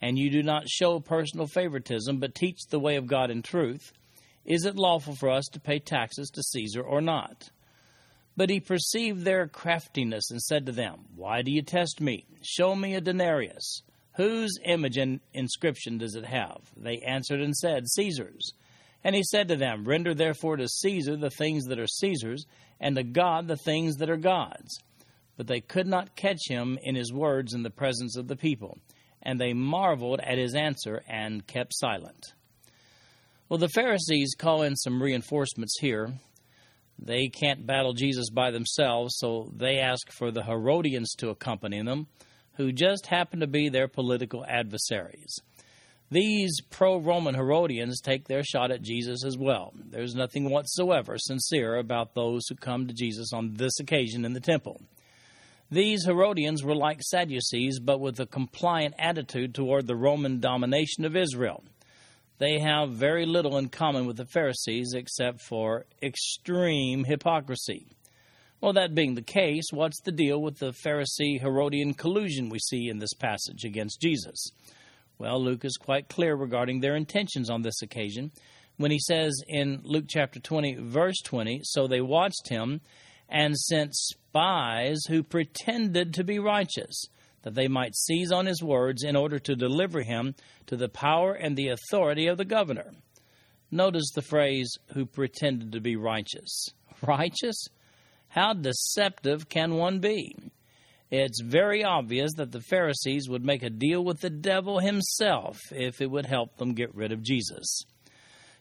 and 0.02 0.18
you 0.18 0.30
do 0.30 0.44
not 0.44 0.70
show 0.70 1.00
personal 1.00 1.48
favoritism, 1.48 2.20
but 2.20 2.36
teach 2.36 2.60
the 2.70 2.80
way 2.80 2.96
of 2.96 3.08
God 3.08 3.32
in 3.32 3.42
truth. 3.42 3.92
Is 4.46 4.66
it 4.66 4.76
lawful 4.76 5.16
for 5.16 5.30
us 5.30 5.46
to 5.54 5.60
pay 5.60 5.80
taxes 5.80 6.30
to 6.30 6.44
Caesar 6.44 6.82
or 6.82 7.02
not? 7.02 7.50
But 8.38 8.50
he 8.50 8.60
perceived 8.60 9.24
their 9.24 9.48
craftiness 9.48 10.30
and 10.30 10.42
said 10.42 10.66
to 10.66 10.72
them, 10.72 11.06
Why 11.16 11.42
do 11.42 11.52
you 11.52 11.62
test 11.62 12.02
me? 12.02 12.26
Show 12.42 12.76
me 12.76 12.96
a 12.96 13.02
denarius. 13.02 13.82
Whose 14.16 14.58
image 14.64 14.98
and 14.98 15.20
inscription 15.34 15.98
does 15.98 16.16
it 16.16 16.26
have? 16.26 16.62
They 16.78 17.00
answered 17.00 17.42
and 17.42 17.56
said, 17.56 17.88
Caesar's. 17.88 18.54
And 19.04 19.16
he 19.16 19.24
said 19.24 19.48
to 19.50 19.56
them, 19.56 19.86
Render 19.86 20.14
therefore 20.14 20.58
to 20.58 20.68
Caesar 20.68 21.16
the 21.16 21.30
things 21.30 21.66
that 21.66 21.80
are 21.80 21.88
Caesar's, 21.88 22.46
and 22.80 22.96
to 22.96 23.04
God 23.04 23.48
the 23.48 23.58
things 23.58 23.96
that 23.98 24.10
are 24.10 24.18
God's. 24.18 24.80
But 25.38 25.48
they 25.48 25.62
could 25.62 25.88
not 25.88 26.16
catch 26.16 26.48
him 26.48 26.80
in 26.82 26.96
his 26.96 27.14
words 27.14 27.54
in 27.54 27.64
the 27.64 27.70
presence 27.70 28.16
of 28.16 28.28
the 28.28 28.36
people, 28.36 28.78
and 29.26 29.42
they 29.42 29.54
marveled 29.54 30.20
at 30.22 30.38
his 30.38 30.56
answer 30.56 31.04
and 31.08 31.46
kept 31.48 31.74
silent. 31.76 32.34
Well, 33.50 33.58
the 33.58 33.70
Pharisees 33.70 34.36
call 34.38 34.62
in 34.62 34.76
some 34.76 35.02
reinforcements 35.02 35.78
here. 35.80 36.14
They 36.98 37.28
can't 37.28 37.68
battle 37.68 37.94
Jesus 37.94 38.30
by 38.30 38.52
themselves, 38.52 39.18
so 39.18 39.52
they 39.56 39.80
ask 39.80 40.12
for 40.12 40.32
the 40.32 40.44
Herodians 40.44 41.14
to 41.18 41.30
accompany 41.30 41.82
them, 41.82 42.08
who 42.54 42.72
just 42.72 43.08
happen 43.08 43.42
to 43.42 43.48
be 43.48 43.70
their 43.70 43.88
political 43.88 44.46
adversaries. 44.48 45.36
These 46.12 46.62
pro 46.70 46.98
Roman 46.98 47.36
Herodians 47.36 48.00
take 48.00 48.28
their 48.28 48.44
shot 48.44 48.72
at 48.72 48.84
Jesus 48.84 49.26
as 49.26 49.38
well. 49.38 49.74
There's 49.76 50.16
nothing 50.16 50.50
whatsoever 50.50 51.18
sincere 51.18 51.76
about 51.76 52.14
those 52.14 52.48
who 52.48 52.56
come 52.56 52.88
to 52.88 52.94
Jesus 52.94 53.34
on 53.34 53.56
this 53.56 53.80
occasion 53.80 54.24
in 54.24 54.34
the 54.34 54.40
temple. 54.40 54.82
These 55.76 56.06
Herodians 56.06 56.64
were 56.64 56.74
like 56.74 57.02
Sadducees, 57.02 57.82
but 57.82 58.00
with 58.00 58.22
a 58.22 58.26
compliant 58.26 58.96
attitude 58.98 59.54
toward 59.54 59.88
the 59.88 59.96
Roman 59.98 60.40
domination 60.40 61.04
of 61.04 61.18
Israel. 61.18 61.66
They 62.38 62.60
have 62.60 62.92
very 62.92 63.26
little 63.26 63.58
in 63.58 63.68
common 63.68 64.06
with 64.06 64.16
the 64.16 64.26
Pharisees 64.26 64.94
except 64.96 65.42
for 65.42 65.86
extreme 66.02 67.04
hypocrisy. 67.04 67.88
Well, 68.62 68.72
that 68.72 68.96
being 68.96 69.16
the 69.16 69.22
case, 69.22 69.66
what's 69.72 70.00
the 70.00 70.14
deal 70.14 70.42
with 70.42 70.60
the 70.60 70.72
Pharisee 70.72 71.42
Herodian 71.42 71.94
collusion 71.94 72.48
we 72.48 72.60
see 72.60 72.88
in 72.88 73.00
this 73.00 73.14
passage 73.14 73.66
against 73.66 74.00
Jesus? 74.00 74.52
Well, 75.18 75.44
Luke 75.44 75.66
is 75.66 75.76
quite 75.76 76.08
clear 76.08 76.38
regarding 76.38 76.80
their 76.80 76.96
intentions 76.96 77.50
on 77.50 77.64
this 77.64 77.82
occasion 77.82 78.32
when 78.78 78.92
he 78.92 79.00
says 79.00 79.34
in 79.50 79.82
Luke 79.84 80.06
chapter 80.08 80.40
20, 80.40 80.76
verse 80.76 81.20
20, 81.26 81.64
So 81.64 81.86
they 81.86 82.00
watched 82.00 82.48
him 82.48 82.80
and 83.30 83.58
sent 83.58 83.96
spies 83.96 85.02
who 85.08 85.24
pretended 85.24 86.14
to 86.14 86.24
be 86.24 86.40
righteous, 86.40 87.06
that 87.44 87.56
they 87.56 87.68
might 87.68 87.96
seize 87.96 88.32
on 88.32 88.46
his 88.46 88.62
words 88.64 89.04
in 89.04 89.16
order 89.16 89.40
to 89.40 89.56
deliver 89.56 90.02
him 90.02 90.36
to 90.68 90.76
the 90.76 90.90
power 90.90 91.34
and 91.34 91.56
the 91.56 91.70
authority 91.70 92.28
of 92.28 92.38
the 92.38 92.46
governor. 92.46 92.92
Notice 93.72 94.12
the 94.14 94.22
phrase, 94.22 94.72
who 94.94 95.06
pretended 95.06 95.72
to 95.72 95.82
be 95.82 95.96
righteous. 95.96 96.70
Righteous? 97.02 97.68
How 98.30 98.54
deceptive 98.54 99.50
can 99.50 99.76
one 99.76 100.00
be? 100.00 100.36
It's 101.12 101.42
very 101.42 101.84
obvious 101.84 102.34
that 102.38 102.52
the 102.52 102.62
Pharisees 102.62 103.30
would 103.30 103.46
make 103.46 103.64
a 103.64 103.70
deal 103.70 104.04
with 104.04 104.22
the 104.22 104.30
devil 104.30 104.80
himself 104.80 105.60
if 105.72 106.02
it 106.02 106.10
would 106.10 106.26
help 106.26 106.58
them 106.58 106.74
get 106.74 106.94
rid 106.96 107.12
of 107.12 107.24
Jesus. 107.24 107.86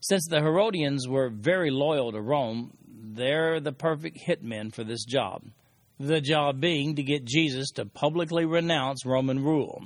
Since 0.07 0.27
the 0.27 0.43
Herodians 0.43 1.09
were 1.09 1.31
very 1.31 1.71
loyal 1.71 2.13
to 2.13 2.21
Rome, 2.21 2.77
they're 2.87 3.59
the 3.59 3.73
perfect 3.73 4.19
hitmen 4.19 4.71
for 4.71 4.85
this 4.85 5.03
job. 5.07 5.47
The 5.99 6.21
job 6.21 6.61
being 6.61 6.97
to 6.97 7.03
get 7.03 7.25
Jesus 7.25 7.71
to 7.77 7.87
publicly 7.87 8.45
renounce 8.45 9.07
Roman 9.07 9.43
rule. 9.43 9.83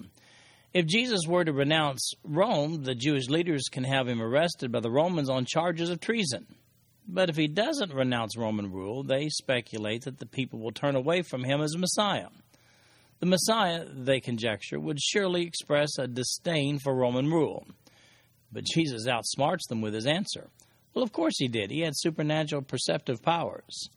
If 0.75 0.87
Jesus 0.87 1.21
were 1.29 1.45
to 1.45 1.53
renounce 1.53 2.15
Rome, 2.25 2.83
the 2.83 2.97
Jewish 2.97 3.29
leaders 3.29 3.69
can 3.71 3.85
have 3.85 4.09
him 4.09 4.21
arrested 4.21 4.73
by 4.73 4.81
the 4.81 4.91
Romans 4.91 5.31
on 5.31 5.45
charges 5.45 5.89
of 5.89 6.01
treason. 6.01 6.49
But 7.07 7.31
if 7.31 7.37
he 7.37 7.47
doesn't 7.47 7.95
renounce 7.95 8.37
Roman 8.37 8.73
rule, 8.73 9.05
they 9.05 9.29
speculate 9.29 10.03
that 10.03 10.19
the 10.19 10.27
people 10.27 10.59
will 10.59 10.73
turn 10.73 10.97
away 10.97 11.23
from 11.23 11.45
him 11.45 11.61
as 11.61 11.77
Messiah. 11.77 12.31
The 13.21 13.27
Messiah, 13.27 13.85
they 13.89 14.19
conjecture, 14.19 14.81
would 14.81 14.99
surely 15.01 15.43
express 15.43 15.97
a 15.97 16.09
disdain 16.09 16.81
for 16.81 16.93
Roman 16.93 17.31
rule. 17.31 17.69
But 18.53 18.65
Jesus 18.65 19.07
outsmarts 19.07 19.69
them 19.69 19.81
with 19.81 19.95
his 19.95 20.07
answer. 20.07 20.49
Well, 20.95 21.03
of 21.03 21.13
course 21.13 21.35
he 21.39 21.49
did. 21.49 21.71
He 21.71 21.81
had 21.81 21.97
supernatural 21.97 22.63
perceptive 22.63 23.23
powers. 23.23 23.89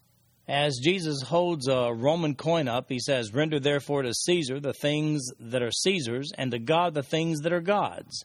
As 0.48 0.80
Jesus 0.82 1.22
holds 1.22 1.68
a 1.68 1.92
Roman 1.94 2.34
coin 2.34 2.68
up, 2.68 2.86
he 2.88 2.98
says, 2.98 3.32
Render 3.32 3.60
therefore 3.60 4.02
to 4.02 4.12
Caesar 4.12 4.60
the 4.60 4.72
things 4.72 5.28
that 5.38 5.62
are 5.62 5.70
Caesar's, 5.70 6.32
and 6.36 6.50
to 6.50 6.58
God 6.58 6.94
the 6.94 7.02
things 7.02 7.40
that 7.40 7.52
are 7.52 7.60
God's. 7.60 8.24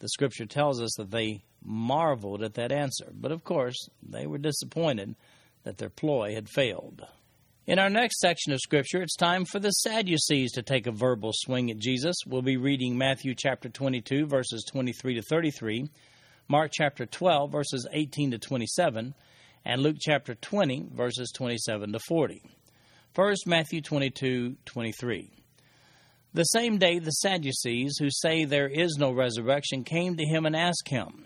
The 0.00 0.08
scripture 0.08 0.46
tells 0.46 0.82
us 0.82 0.94
that 0.96 1.10
they 1.10 1.44
marveled 1.62 2.42
at 2.42 2.54
that 2.54 2.72
answer. 2.72 3.10
But 3.14 3.32
of 3.32 3.44
course, 3.44 3.88
they 4.02 4.26
were 4.26 4.38
disappointed 4.38 5.14
that 5.62 5.78
their 5.78 5.88
ploy 5.88 6.34
had 6.34 6.48
failed. 6.48 7.06
In 7.66 7.78
our 7.78 7.88
next 7.88 8.20
section 8.20 8.52
of 8.52 8.60
Scripture, 8.60 9.00
it's 9.00 9.16
time 9.16 9.46
for 9.46 9.58
the 9.58 9.70
Sadducees 9.70 10.52
to 10.52 10.62
take 10.62 10.86
a 10.86 10.92
verbal 10.92 11.30
swing 11.32 11.70
at 11.70 11.78
Jesus. 11.78 12.14
We'll 12.26 12.42
be 12.42 12.58
reading 12.58 12.98
Matthew 12.98 13.34
chapter 13.34 13.70
22, 13.70 14.26
verses 14.26 14.66
23 14.70 15.14
to 15.14 15.22
33, 15.22 15.88
Mark 16.46 16.72
chapter 16.74 17.06
12, 17.06 17.50
verses 17.50 17.88
18 17.90 18.32
to 18.32 18.38
27, 18.38 19.14
and 19.64 19.82
Luke 19.82 19.96
chapter 19.98 20.34
20, 20.34 20.88
verses 20.92 21.32
27 21.34 21.92
to 21.94 21.98
40. 22.06 22.42
First, 23.14 23.46
Matthew 23.46 23.80
22, 23.80 24.56
23. 24.66 25.30
The 26.34 26.42
same 26.42 26.76
day, 26.76 26.98
the 26.98 27.12
Sadducees, 27.12 27.96
who 27.98 28.10
say 28.10 28.44
there 28.44 28.68
is 28.68 28.98
no 28.98 29.10
resurrection, 29.10 29.84
came 29.84 30.18
to 30.18 30.26
him 30.26 30.44
and 30.44 30.54
asked 30.54 30.90
him, 30.90 31.24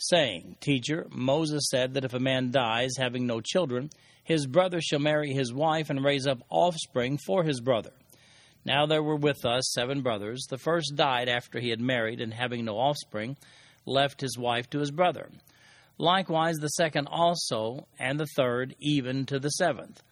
saying, 0.00 0.56
Teacher, 0.60 1.06
Moses 1.10 1.68
said 1.70 1.94
that 1.94 2.04
if 2.04 2.14
a 2.14 2.20
man 2.20 2.50
dies 2.50 2.90
having 2.98 3.26
no 3.26 3.40
children, 3.40 3.90
his 4.24 4.46
brother 4.46 4.80
shall 4.80 4.98
marry 4.98 5.32
his 5.32 5.52
wife 5.52 5.90
and 5.90 6.04
raise 6.04 6.26
up 6.26 6.42
offspring 6.50 7.18
for 7.26 7.44
his 7.44 7.60
brother. 7.60 7.92
Now 8.64 8.86
there 8.86 9.02
were 9.02 9.16
with 9.16 9.44
us 9.44 9.72
seven 9.72 10.02
brothers. 10.02 10.46
The 10.48 10.58
first 10.58 10.94
died 10.94 11.28
after 11.28 11.58
he 11.60 11.70
had 11.70 11.80
married, 11.80 12.20
and 12.20 12.32
having 12.32 12.64
no 12.64 12.76
offspring, 12.76 13.36
left 13.86 14.20
his 14.20 14.36
wife 14.38 14.68
to 14.70 14.80
his 14.80 14.90
brother. 14.90 15.30
Likewise 15.98 16.56
the 16.56 16.68
second 16.68 17.08
also, 17.08 17.86
and 17.98 18.18
the 18.18 18.28
third, 18.36 18.74
even 18.78 19.26
to 19.26 19.38
the 19.38 19.50
seventh. 19.50 20.02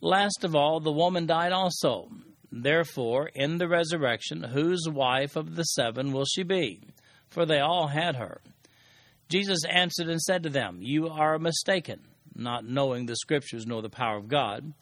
Last 0.00 0.44
of 0.44 0.54
all, 0.54 0.80
the 0.80 0.92
woman 0.92 1.26
died 1.26 1.52
also. 1.52 2.10
Therefore, 2.52 3.30
in 3.34 3.58
the 3.58 3.68
resurrection, 3.68 4.42
whose 4.42 4.88
wife 4.88 5.36
of 5.36 5.56
the 5.56 5.62
seven 5.62 6.12
will 6.12 6.24
she 6.24 6.42
be? 6.42 6.80
For 7.28 7.46
they 7.46 7.60
all 7.60 7.86
had 7.86 8.16
her. 8.16 8.40
Jesus 9.30 9.64
answered 9.64 10.08
and 10.08 10.20
said 10.20 10.42
to 10.42 10.50
them, 10.50 10.78
You 10.82 11.08
are 11.08 11.38
mistaken 11.38 12.00
not 12.34 12.64
knowing 12.64 13.06
the 13.06 13.16
Scriptures 13.16 13.66
nor 13.66 13.82
the 13.82 13.90
power 13.90 14.16
of 14.16 14.28
God. 14.28 14.72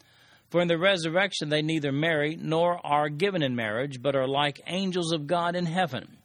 For 0.49 0.61
in 0.61 0.67
the 0.67 0.77
resurrection 0.77 1.49
they 1.49 1.61
neither 1.61 1.91
marry 1.91 2.35
nor 2.35 2.85
are 2.85 3.09
given 3.09 3.43
in 3.43 3.55
marriage, 3.55 4.01
but 4.01 4.15
are 4.15 4.27
like 4.27 4.61
angels 4.65 5.11
of 5.11 5.27
God 5.27 5.55
in 5.55 5.65
heaven. 5.65 6.17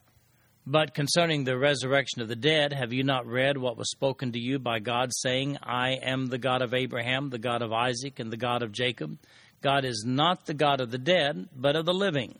But 0.65 0.95
concerning 0.95 1.43
the 1.43 1.59
resurrection 1.59 2.21
of 2.21 2.27
the 2.27 2.35
dead, 2.35 2.73
have 2.73 2.91
you 2.91 3.03
not 3.03 3.27
read 3.27 3.57
what 3.57 3.77
was 3.77 3.91
spoken 3.91 4.31
to 4.31 4.39
you 4.39 4.57
by 4.57 4.79
God, 4.79 5.11
saying, 5.13 5.59
I 5.61 5.91
am 5.91 6.25
the 6.25 6.39
God 6.39 6.63
of 6.63 6.73
Abraham, 6.73 7.29
the 7.29 7.37
God 7.37 7.61
of 7.61 7.71
Isaac, 7.71 8.19
and 8.19 8.31
the 8.31 8.37
God 8.37 8.63
of 8.63 8.71
Jacob? 8.71 9.19
God 9.61 9.85
is 9.85 10.03
not 10.07 10.47
the 10.47 10.55
God 10.55 10.81
of 10.81 10.89
the 10.89 10.97
dead, 10.97 11.49
but 11.55 11.75
of 11.75 11.85
the 11.85 11.93
living. 11.93 12.39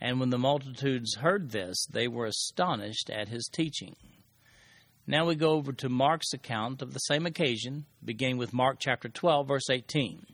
And 0.00 0.18
when 0.18 0.30
the 0.30 0.38
multitudes 0.38 1.14
heard 1.14 1.52
this, 1.52 1.86
they 1.86 2.08
were 2.08 2.26
astonished 2.26 3.08
at 3.08 3.28
his 3.28 3.48
teaching. 3.52 3.94
Now 5.06 5.26
we 5.26 5.34
go 5.34 5.50
over 5.50 5.72
to 5.74 5.88
Mark's 5.90 6.32
account 6.32 6.80
of 6.80 6.94
the 6.94 6.98
same 6.98 7.26
occasion, 7.26 7.84
beginning 8.02 8.38
with 8.38 8.54
Mark 8.54 8.78
chapter 8.80 9.10
12, 9.10 9.46
verse 9.46 9.68
18. 9.70 10.24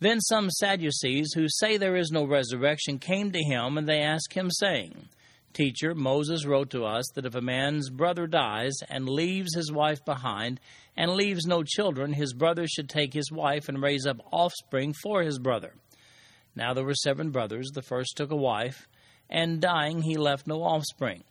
Then 0.00 0.20
some 0.20 0.50
Sadducees, 0.50 1.32
who 1.34 1.46
say 1.48 1.76
there 1.76 1.96
is 1.96 2.10
no 2.10 2.24
resurrection, 2.24 2.98
came 2.98 3.30
to 3.30 3.38
him, 3.38 3.78
and 3.78 3.88
they 3.88 4.00
asked 4.00 4.32
him, 4.32 4.50
saying, 4.50 5.08
Teacher, 5.52 5.94
Moses 5.94 6.44
wrote 6.44 6.70
to 6.70 6.84
us 6.84 7.04
that 7.14 7.24
if 7.24 7.34
a 7.34 7.40
man's 7.40 7.88
brother 7.88 8.26
dies 8.26 8.74
and 8.88 9.08
leaves 9.08 9.54
his 9.54 9.72
wife 9.72 10.04
behind, 10.04 10.60
and 10.96 11.12
leaves 11.12 11.46
no 11.46 11.62
children, 11.62 12.12
his 12.12 12.32
brother 12.32 12.66
should 12.66 12.88
take 12.88 13.12
his 13.12 13.30
wife 13.30 13.68
and 13.68 13.80
raise 13.80 14.06
up 14.06 14.20
offspring 14.32 14.92
for 15.02 15.22
his 15.22 15.38
brother. 15.38 15.74
Now 16.54 16.74
there 16.74 16.84
were 16.84 16.94
seven 16.94 17.30
brothers. 17.30 17.70
The 17.72 17.82
first 17.82 18.16
took 18.16 18.32
a 18.32 18.36
wife, 18.36 18.88
and 19.30 19.60
dying 19.60 20.02
he 20.02 20.16
left 20.16 20.48
no 20.48 20.62
offspring. 20.62 21.22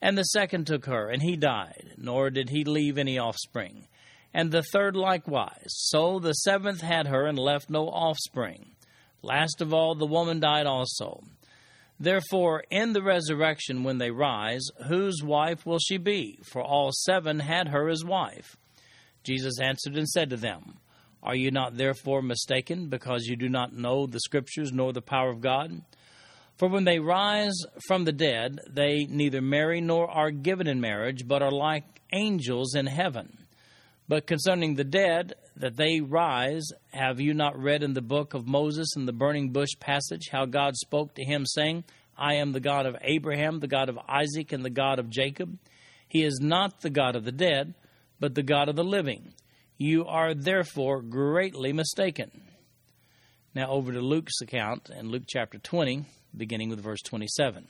And 0.00 0.16
the 0.16 0.24
second 0.24 0.66
took 0.66 0.86
her, 0.86 1.08
and 1.08 1.22
he 1.22 1.36
died, 1.36 1.94
nor 1.96 2.30
did 2.30 2.50
he 2.50 2.64
leave 2.64 2.98
any 2.98 3.18
offspring. 3.18 3.88
And 4.32 4.50
the 4.50 4.62
third 4.62 4.94
likewise. 4.94 5.66
So 5.66 6.18
the 6.18 6.34
seventh 6.34 6.80
had 6.80 7.06
her, 7.08 7.26
and 7.26 7.38
left 7.38 7.68
no 7.68 7.88
offspring. 7.88 8.76
Last 9.22 9.60
of 9.60 9.74
all, 9.74 9.94
the 9.94 10.06
woman 10.06 10.38
died 10.38 10.66
also. 10.66 11.24
Therefore, 11.98 12.62
in 12.70 12.92
the 12.92 13.02
resurrection, 13.02 13.82
when 13.82 13.98
they 13.98 14.12
rise, 14.12 14.62
whose 14.86 15.22
wife 15.22 15.66
will 15.66 15.80
she 15.80 15.96
be? 15.96 16.38
For 16.44 16.62
all 16.62 16.92
seven 16.92 17.40
had 17.40 17.68
her 17.68 17.88
as 17.88 18.04
wife. 18.04 18.56
Jesus 19.24 19.58
answered 19.60 19.96
and 19.96 20.08
said 20.08 20.30
to 20.30 20.36
them, 20.36 20.78
Are 21.24 21.34
you 21.34 21.50
not 21.50 21.76
therefore 21.76 22.22
mistaken, 22.22 22.88
because 22.88 23.26
you 23.26 23.34
do 23.34 23.48
not 23.48 23.72
know 23.72 24.06
the 24.06 24.20
Scriptures 24.20 24.70
nor 24.72 24.92
the 24.92 25.02
power 25.02 25.30
of 25.30 25.40
God? 25.40 25.82
For 26.58 26.68
when 26.68 26.84
they 26.84 26.98
rise 26.98 27.54
from 27.86 28.04
the 28.04 28.12
dead, 28.12 28.58
they 28.68 29.06
neither 29.08 29.40
marry 29.40 29.80
nor 29.80 30.10
are 30.10 30.32
given 30.32 30.66
in 30.66 30.80
marriage, 30.80 31.26
but 31.26 31.40
are 31.40 31.52
like 31.52 32.02
angels 32.12 32.74
in 32.74 32.86
heaven. 32.86 33.38
But 34.08 34.26
concerning 34.26 34.74
the 34.74 34.82
dead, 34.82 35.34
that 35.56 35.76
they 35.76 36.00
rise, 36.00 36.66
have 36.92 37.20
you 37.20 37.32
not 37.32 37.56
read 37.56 37.84
in 37.84 37.94
the 37.94 38.02
book 38.02 38.34
of 38.34 38.48
Moses 38.48 38.88
in 38.96 39.06
the 39.06 39.12
burning 39.12 39.50
bush 39.50 39.70
passage 39.78 40.30
how 40.32 40.46
God 40.46 40.74
spoke 40.76 41.14
to 41.14 41.24
him, 41.24 41.46
saying, 41.46 41.84
I 42.16 42.34
am 42.34 42.50
the 42.50 42.60
God 42.60 42.86
of 42.86 42.96
Abraham, 43.02 43.60
the 43.60 43.68
God 43.68 43.88
of 43.88 43.98
Isaac, 44.08 44.50
and 44.50 44.64
the 44.64 44.70
God 44.70 44.98
of 44.98 45.10
Jacob? 45.10 45.56
He 46.08 46.24
is 46.24 46.40
not 46.42 46.80
the 46.80 46.90
God 46.90 47.14
of 47.14 47.24
the 47.24 47.32
dead, 47.32 47.74
but 48.18 48.34
the 48.34 48.42
God 48.42 48.68
of 48.68 48.74
the 48.74 48.82
living. 48.82 49.32
You 49.76 50.06
are 50.06 50.34
therefore 50.34 51.02
greatly 51.02 51.72
mistaken. 51.72 52.30
Now 53.54 53.70
over 53.70 53.92
to 53.92 54.00
Luke's 54.00 54.40
account 54.40 54.90
in 54.90 55.10
Luke 55.10 55.24
chapter 55.28 55.58
20 55.58 56.04
beginning 56.36 56.70
with 56.70 56.80
verse 56.80 57.02
27. 57.02 57.66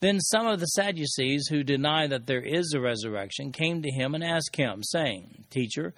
Then 0.00 0.18
some 0.20 0.46
of 0.46 0.60
the 0.60 0.66
Sadducees 0.66 1.48
who 1.48 1.62
deny 1.62 2.06
that 2.06 2.26
there 2.26 2.42
is 2.42 2.72
a 2.72 2.80
resurrection 2.80 3.52
came 3.52 3.82
to 3.82 3.90
him 3.90 4.14
and 4.14 4.24
asked 4.24 4.56
him, 4.56 4.82
saying, 4.82 5.44
Teacher, 5.50 5.92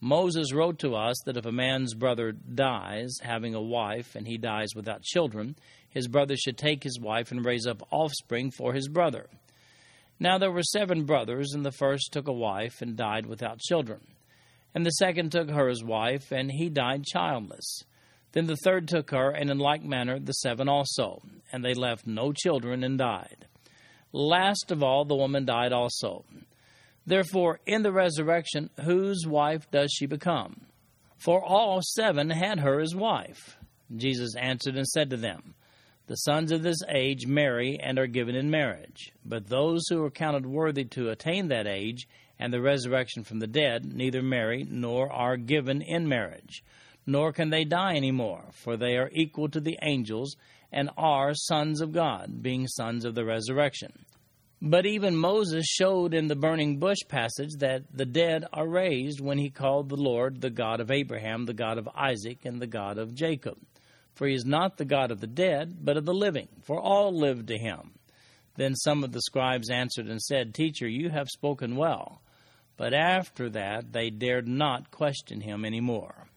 Moses 0.00 0.52
wrote 0.52 0.78
to 0.78 0.94
us 0.94 1.16
that 1.26 1.36
if 1.36 1.44
a 1.44 1.50
man's 1.50 1.94
brother 1.94 2.30
dies, 2.30 3.16
having 3.20 3.56
a 3.56 3.60
wife, 3.60 4.14
and 4.14 4.28
he 4.28 4.38
dies 4.38 4.68
without 4.76 5.02
children, 5.02 5.56
his 5.90 6.06
brother 6.06 6.36
should 6.36 6.56
take 6.56 6.84
his 6.84 7.00
wife 7.00 7.32
and 7.32 7.44
raise 7.44 7.66
up 7.66 7.82
offspring 7.90 8.52
for 8.52 8.72
his 8.74 8.88
brother. 8.88 9.26
Now 10.20 10.38
there 10.38 10.52
were 10.52 10.62
seven 10.62 11.04
brothers, 11.04 11.52
and 11.52 11.66
the 11.66 11.72
first 11.72 12.12
took 12.12 12.28
a 12.28 12.32
wife 12.32 12.80
and 12.80 12.96
died 12.96 13.26
without 13.26 13.58
children. 13.58 14.00
And 14.72 14.86
the 14.86 14.90
second 14.90 15.32
took 15.32 15.50
her 15.50 15.68
as 15.68 15.82
wife, 15.82 16.30
and 16.30 16.50
he 16.52 16.68
died 16.68 17.04
childless. 17.04 17.82
Then 18.32 18.46
the 18.46 18.56
third 18.56 18.88
took 18.88 19.10
her, 19.10 19.30
and 19.30 19.50
in 19.50 19.58
like 19.58 19.82
manner 19.82 20.18
the 20.18 20.32
seven 20.32 20.68
also. 20.68 21.22
And 21.52 21.64
they 21.64 21.74
left 21.74 22.06
no 22.06 22.32
children 22.32 22.84
and 22.84 22.98
died. 22.98 23.46
Last 24.12 24.70
of 24.70 24.82
all, 24.82 25.04
the 25.04 25.16
woman 25.16 25.44
died 25.44 25.72
also. 25.72 26.24
Therefore, 27.06 27.60
in 27.66 27.82
the 27.82 27.92
resurrection, 27.92 28.70
whose 28.84 29.26
wife 29.26 29.70
does 29.70 29.90
she 29.92 30.06
become? 30.06 30.66
For 31.16 31.42
all 31.42 31.80
seven 31.82 32.30
had 32.30 32.60
her 32.60 32.80
as 32.80 32.94
wife. 32.94 33.56
Jesus 33.96 34.36
answered 34.36 34.76
and 34.76 34.86
said 34.86 35.10
to 35.10 35.16
them, 35.16 35.54
The 36.06 36.16
sons 36.16 36.52
of 36.52 36.62
this 36.62 36.78
age 36.88 37.26
marry 37.26 37.78
and 37.82 37.98
are 37.98 38.06
given 38.06 38.34
in 38.34 38.50
marriage. 38.50 39.12
But 39.24 39.48
those 39.48 39.84
who 39.88 40.04
are 40.04 40.10
counted 40.10 40.46
worthy 40.46 40.84
to 40.84 41.08
attain 41.08 41.48
that 41.48 41.66
age 41.66 42.06
and 42.38 42.52
the 42.52 42.60
resurrection 42.60 43.24
from 43.24 43.40
the 43.40 43.46
dead 43.46 43.84
neither 43.84 44.22
marry 44.22 44.66
nor 44.68 45.10
are 45.10 45.36
given 45.36 45.82
in 45.82 46.08
marriage, 46.08 46.62
nor 47.08 47.32
can 47.32 47.48
they 47.48 47.64
die 47.64 47.94
any 47.94 48.10
more, 48.10 48.44
for 48.52 48.76
they 48.76 48.98
are 48.98 49.10
equal 49.14 49.48
to 49.48 49.60
the 49.60 49.78
angels 49.80 50.36
and 50.70 50.90
are 50.98 51.32
sons 51.32 51.80
of 51.80 51.90
God, 51.90 52.42
being 52.42 52.68
sons 52.68 53.06
of 53.06 53.14
the 53.14 53.24
resurrection. 53.24 54.04
But 54.60 54.84
even 54.84 55.16
Moses 55.16 55.64
showed 55.64 56.12
in 56.12 56.26
the 56.26 56.36
burning 56.36 56.78
bush 56.78 56.98
passage 57.08 57.52
that 57.60 57.84
the 57.90 58.04
dead 58.04 58.44
are 58.52 58.68
raised 58.68 59.22
when 59.22 59.38
he 59.38 59.48
called 59.48 59.88
the 59.88 59.96
Lord 59.96 60.42
the 60.42 60.50
God 60.50 60.80
of 60.80 60.90
Abraham, 60.90 61.46
the 61.46 61.54
God 61.54 61.78
of 61.78 61.88
Isaac, 61.96 62.44
and 62.44 62.60
the 62.60 62.66
God 62.66 62.98
of 62.98 63.14
Jacob. 63.14 63.56
For 64.14 64.26
he 64.26 64.34
is 64.34 64.44
not 64.44 64.76
the 64.76 64.84
God 64.84 65.10
of 65.10 65.20
the 65.20 65.26
dead, 65.26 65.78
but 65.80 65.96
of 65.96 66.04
the 66.04 66.12
living, 66.12 66.48
for 66.64 66.78
all 66.78 67.18
live 67.18 67.46
to 67.46 67.56
him. 67.56 67.92
Then 68.56 68.74
some 68.74 69.02
of 69.02 69.12
the 69.12 69.22
scribes 69.22 69.70
answered 69.70 70.08
and 70.08 70.20
said, 70.20 70.52
Teacher, 70.52 70.86
you 70.86 71.08
have 71.08 71.28
spoken 71.30 71.74
well. 71.74 72.20
But 72.76 72.92
after 72.92 73.48
that 73.50 73.94
they 73.94 74.10
dared 74.10 74.46
not 74.46 74.90
question 74.90 75.40
him 75.40 75.64
any 75.64 75.80
more. 75.80 76.27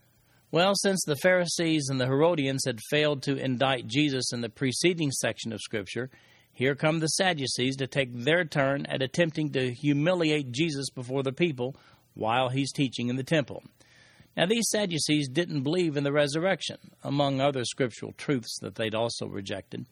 Well, 0.54 0.76
since 0.76 1.06
the 1.06 1.16
Pharisees 1.16 1.88
and 1.90 1.98
the 1.98 2.08
Herodians 2.08 2.66
had 2.66 2.82
failed 2.90 3.24
to 3.24 3.38
indict 3.38 3.88
Jesus 3.88 4.34
in 4.34 4.42
the 4.42 4.50
preceding 4.50 5.10
section 5.10 5.54
of 5.54 5.62
Scripture, 5.62 6.10
here 6.52 6.76
come 6.76 7.00
the 7.00 7.08
Sadducees 7.08 7.78
to 7.78 7.88
take 7.88 8.10
their 8.14 8.44
turn 8.44 8.86
at 8.88 9.02
attempting 9.02 9.54
to 9.54 9.72
humiliate 9.72 10.52
Jesus 10.52 10.90
before 10.90 11.24
the 11.24 11.32
people 11.32 11.78
while 12.16 12.50
he's 12.50 12.74
teaching 12.74 13.08
in 13.08 13.16
the 13.16 13.24
temple. 13.24 13.64
Now, 14.36 14.46
these 14.46 14.70
Sadducees 14.70 15.30
didn't 15.30 15.64
believe 15.64 15.96
in 15.96 16.04
the 16.04 16.12
resurrection, 16.12 16.80
among 17.02 17.40
other 17.40 17.64
scriptural 17.64 18.12
truths 18.18 18.60
that 18.60 18.76
they'd 18.76 18.94
also 18.94 19.28
rejected. 19.28 19.86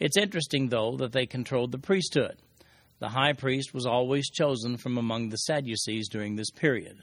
It's 0.00 0.16
interesting, 0.16 0.68
though, 0.68 0.96
that 0.96 1.12
they 1.12 1.26
controlled 1.26 1.70
the 1.70 1.78
priesthood. 1.78 2.38
The 2.98 3.10
high 3.10 3.34
priest 3.34 3.72
was 3.72 3.86
always 3.86 4.28
chosen 4.30 4.78
from 4.78 4.98
among 4.98 5.28
the 5.28 5.36
Sadducees 5.36 6.08
during 6.08 6.34
this 6.34 6.50
period. 6.50 6.98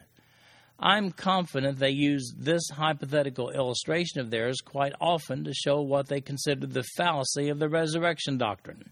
I'm 0.82 1.12
confident 1.12 1.78
they 1.78 1.90
use 1.90 2.34
this 2.38 2.70
hypothetical 2.70 3.50
illustration 3.50 4.22
of 4.22 4.30
theirs 4.30 4.62
quite 4.64 4.94
often 5.02 5.44
to 5.44 5.54
show 5.54 5.82
what 5.82 6.08
they 6.08 6.22
considered 6.22 6.72
the 6.72 6.86
fallacy 6.96 7.50
of 7.50 7.60
the 7.60 7.68
resurrection 7.68 8.38
doctrine. 8.38 8.90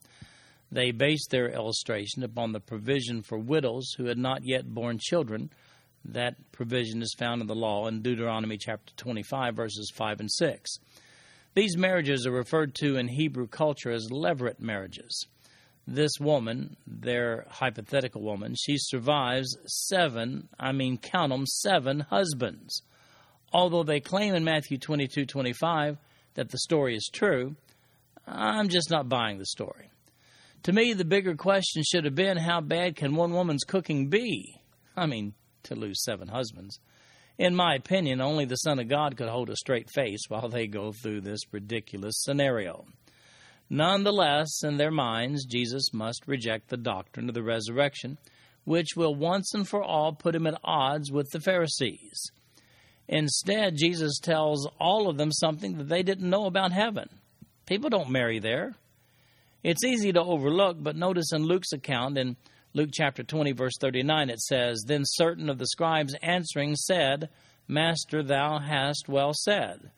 They 0.69 0.91
based 0.91 1.29
their 1.29 1.49
illustration 1.49 2.23
upon 2.23 2.51
the 2.51 2.59
provision 2.59 3.21
for 3.21 3.37
widows 3.37 3.93
who 3.97 4.05
had 4.05 4.17
not 4.17 4.41
yet 4.43 4.65
borne 4.67 4.99
children. 4.99 5.49
That 6.03 6.35
provision 6.51 7.01
is 7.01 7.15
found 7.17 7.39
in 7.39 7.47
the 7.47 7.55
law 7.55 7.87
in 7.87 8.01
Deuteronomy 8.01 8.57
chapter 8.57 8.93
25, 8.97 9.55
verses 9.55 9.89
5 9.95 10.19
and 10.19 10.31
6. 10.31 10.69
These 11.53 11.77
marriages 11.77 12.27
are 12.27 12.31
referred 12.31 12.75
to 12.75 12.97
in 12.97 13.07
Hebrew 13.07 13.47
culture 13.47 13.91
as 13.91 14.09
levirate 14.11 14.59
marriages 14.59 15.25
this 15.87 16.19
woman, 16.19 16.75
their 16.85 17.45
hypothetical 17.49 18.21
woman, 18.21 18.53
she 18.59 18.75
survives 18.77 19.57
seven, 19.65 20.49
I 20.59 20.73
mean, 20.73 20.97
count 20.97 21.31
them, 21.31 21.45
seven 21.45 22.01
husbands. 22.01 22.81
Although 23.53 23.83
they 23.83 24.01
claim 24.01 24.35
in 24.35 24.43
Matthew 24.43 24.77
22 24.77 25.25
25 25.25 25.97
that 26.33 26.49
the 26.49 26.57
story 26.59 26.95
is 26.95 27.09
true, 27.11 27.55
I'm 28.27 28.67
just 28.67 28.91
not 28.91 29.07
buying 29.07 29.37
the 29.37 29.45
story. 29.45 29.89
To 30.63 30.73
me, 30.73 30.91
the 30.91 31.05
bigger 31.05 31.35
question 31.35 31.83
should 31.83 32.03
have 32.03 32.15
been 32.15 32.35
how 32.35 32.59
bad 32.59 32.97
can 32.97 33.15
one 33.15 33.31
woman's 33.31 33.63
cooking 33.63 34.09
be? 34.09 34.59
I 34.97 35.05
mean, 35.05 35.33
to 35.63 35.75
lose 35.75 36.03
seven 36.03 36.27
husbands. 36.27 36.79
In 37.37 37.55
my 37.55 37.75
opinion, 37.75 38.19
only 38.19 38.45
the 38.45 38.55
Son 38.55 38.79
of 38.79 38.89
God 38.89 39.15
could 39.15 39.29
hold 39.29 39.49
a 39.49 39.55
straight 39.55 39.89
face 39.91 40.21
while 40.27 40.49
they 40.49 40.67
go 40.67 40.91
through 40.91 41.21
this 41.21 41.41
ridiculous 41.53 42.15
scenario. 42.17 42.85
Nonetheless, 43.69 44.63
in 44.63 44.77
their 44.77 44.91
minds, 44.91 45.45
Jesus 45.45 45.93
must 45.93 46.27
reject 46.27 46.69
the 46.69 46.77
doctrine 46.77 47.27
of 47.27 47.35
the 47.35 47.43
resurrection, 47.43 48.17
which 48.63 48.95
will 48.95 49.15
once 49.15 49.53
and 49.53 49.67
for 49.67 49.83
all 49.83 50.13
put 50.13 50.35
him 50.35 50.47
at 50.47 50.59
odds 50.63 51.11
with 51.11 51.29
the 51.31 51.39
Pharisees. 51.39 52.31
Instead, 53.07 53.75
Jesus 53.77 54.19
tells 54.19 54.67
all 54.79 55.09
of 55.09 55.17
them 55.17 55.31
something 55.31 55.77
that 55.77 55.89
they 55.89 56.03
didn't 56.03 56.29
know 56.29 56.45
about 56.45 56.71
heaven. 56.71 57.09
People 57.65 57.89
don't 57.89 58.09
marry 58.09 58.39
there. 58.39 58.75
It's 59.63 59.83
easy 59.83 60.13
to 60.13 60.21
overlook, 60.21 60.77
but 60.79 60.95
notice 60.95 61.33
in 61.33 61.43
Luke's 61.43 61.73
account, 61.73 62.17
in 62.17 62.37
Luke 62.73 62.89
chapter 62.93 63.23
20, 63.23 63.53
verse 63.53 63.73
39, 63.79 64.29
it 64.29 64.39
says, 64.39 64.83
Then 64.85 65.03
certain 65.03 65.49
of 65.49 65.57
the 65.57 65.67
scribes 65.67 66.15
answering 66.21 66.75
said, 66.75 67.29
Master, 67.67 68.23
thou 68.23 68.59
hast 68.59 69.09
well 69.09 69.33
said. 69.33 69.91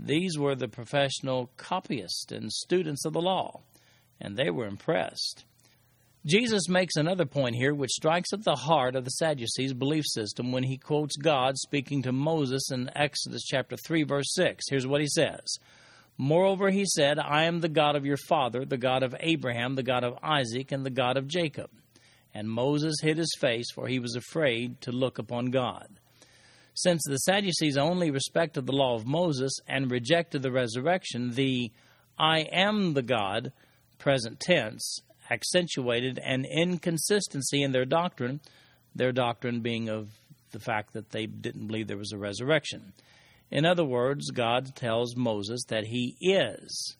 These 0.00 0.38
were 0.38 0.54
the 0.54 0.68
professional 0.68 1.50
copyists 1.56 2.30
and 2.30 2.52
students 2.52 3.04
of 3.04 3.14
the 3.14 3.20
law, 3.20 3.62
and 4.20 4.36
they 4.36 4.48
were 4.48 4.66
impressed. 4.66 5.44
Jesus 6.24 6.68
makes 6.68 6.94
another 6.96 7.26
point 7.26 7.56
here 7.56 7.74
which 7.74 7.90
strikes 7.90 8.32
at 8.32 8.44
the 8.44 8.54
heart 8.54 8.94
of 8.94 9.04
the 9.04 9.10
Sadducees' 9.10 9.72
belief 9.72 10.04
system 10.06 10.52
when 10.52 10.62
he 10.62 10.76
quotes 10.76 11.16
God 11.16 11.56
speaking 11.58 12.02
to 12.02 12.12
Moses 12.12 12.70
in 12.70 12.90
Exodus 12.94 13.42
chapter 13.44 13.76
3 13.76 14.04
verse 14.04 14.32
6. 14.34 14.66
Here's 14.68 14.86
what 14.86 15.00
he 15.00 15.08
says. 15.08 15.58
Moreover, 16.16 16.70
he 16.70 16.84
said, 16.84 17.18
I 17.18 17.44
am 17.44 17.60
the 17.60 17.68
God 17.68 17.96
of 17.96 18.04
your 18.04 18.16
father, 18.16 18.64
the 18.64 18.76
God 18.76 19.02
of 19.02 19.16
Abraham, 19.20 19.74
the 19.74 19.82
God 19.82 20.04
of 20.04 20.18
Isaac, 20.22 20.70
and 20.70 20.84
the 20.84 20.90
God 20.90 21.16
of 21.16 21.28
Jacob. 21.28 21.70
And 22.34 22.50
Moses 22.50 22.96
hid 23.00 23.18
his 23.18 23.34
face, 23.40 23.70
for 23.72 23.88
he 23.88 23.98
was 23.98 24.14
afraid 24.14 24.80
to 24.82 24.92
look 24.92 25.18
upon 25.18 25.46
God. 25.46 25.88
Since 26.80 27.02
the 27.04 27.16
Sadducees 27.16 27.76
only 27.76 28.12
respected 28.12 28.64
the 28.64 28.72
law 28.72 28.94
of 28.94 29.04
Moses 29.04 29.50
and 29.66 29.90
rejected 29.90 30.42
the 30.42 30.52
resurrection, 30.52 31.32
the 31.32 31.72
I 32.16 32.42
am 32.52 32.94
the 32.94 33.02
God, 33.02 33.50
present 33.98 34.38
tense, 34.38 35.00
accentuated 35.28 36.20
an 36.20 36.44
inconsistency 36.44 37.64
in 37.64 37.72
their 37.72 37.84
doctrine, 37.84 38.40
their 38.94 39.10
doctrine 39.10 39.58
being 39.58 39.88
of 39.88 40.20
the 40.52 40.60
fact 40.60 40.92
that 40.92 41.10
they 41.10 41.26
didn't 41.26 41.66
believe 41.66 41.88
there 41.88 41.96
was 41.96 42.12
a 42.12 42.16
resurrection. 42.16 42.92
In 43.50 43.66
other 43.66 43.84
words, 43.84 44.30
God 44.30 44.76
tells 44.76 45.16
Moses 45.16 45.64
that 45.66 45.86
he 45.86 46.16
is, 46.20 46.96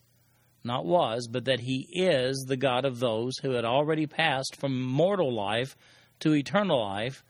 not 0.64 0.86
was, 0.86 1.28
but 1.30 1.44
that 1.44 1.60
he 1.60 1.86
is 1.92 2.46
the 2.48 2.56
God 2.56 2.84
of 2.84 2.98
those 2.98 3.38
who 3.42 3.52
had 3.52 3.64
already 3.64 4.08
passed 4.08 4.56
from 4.56 4.82
mortal 4.82 5.32
life 5.32 5.76
to 6.18 6.34
eternal 6.34 6.84
life, 6.84 7.22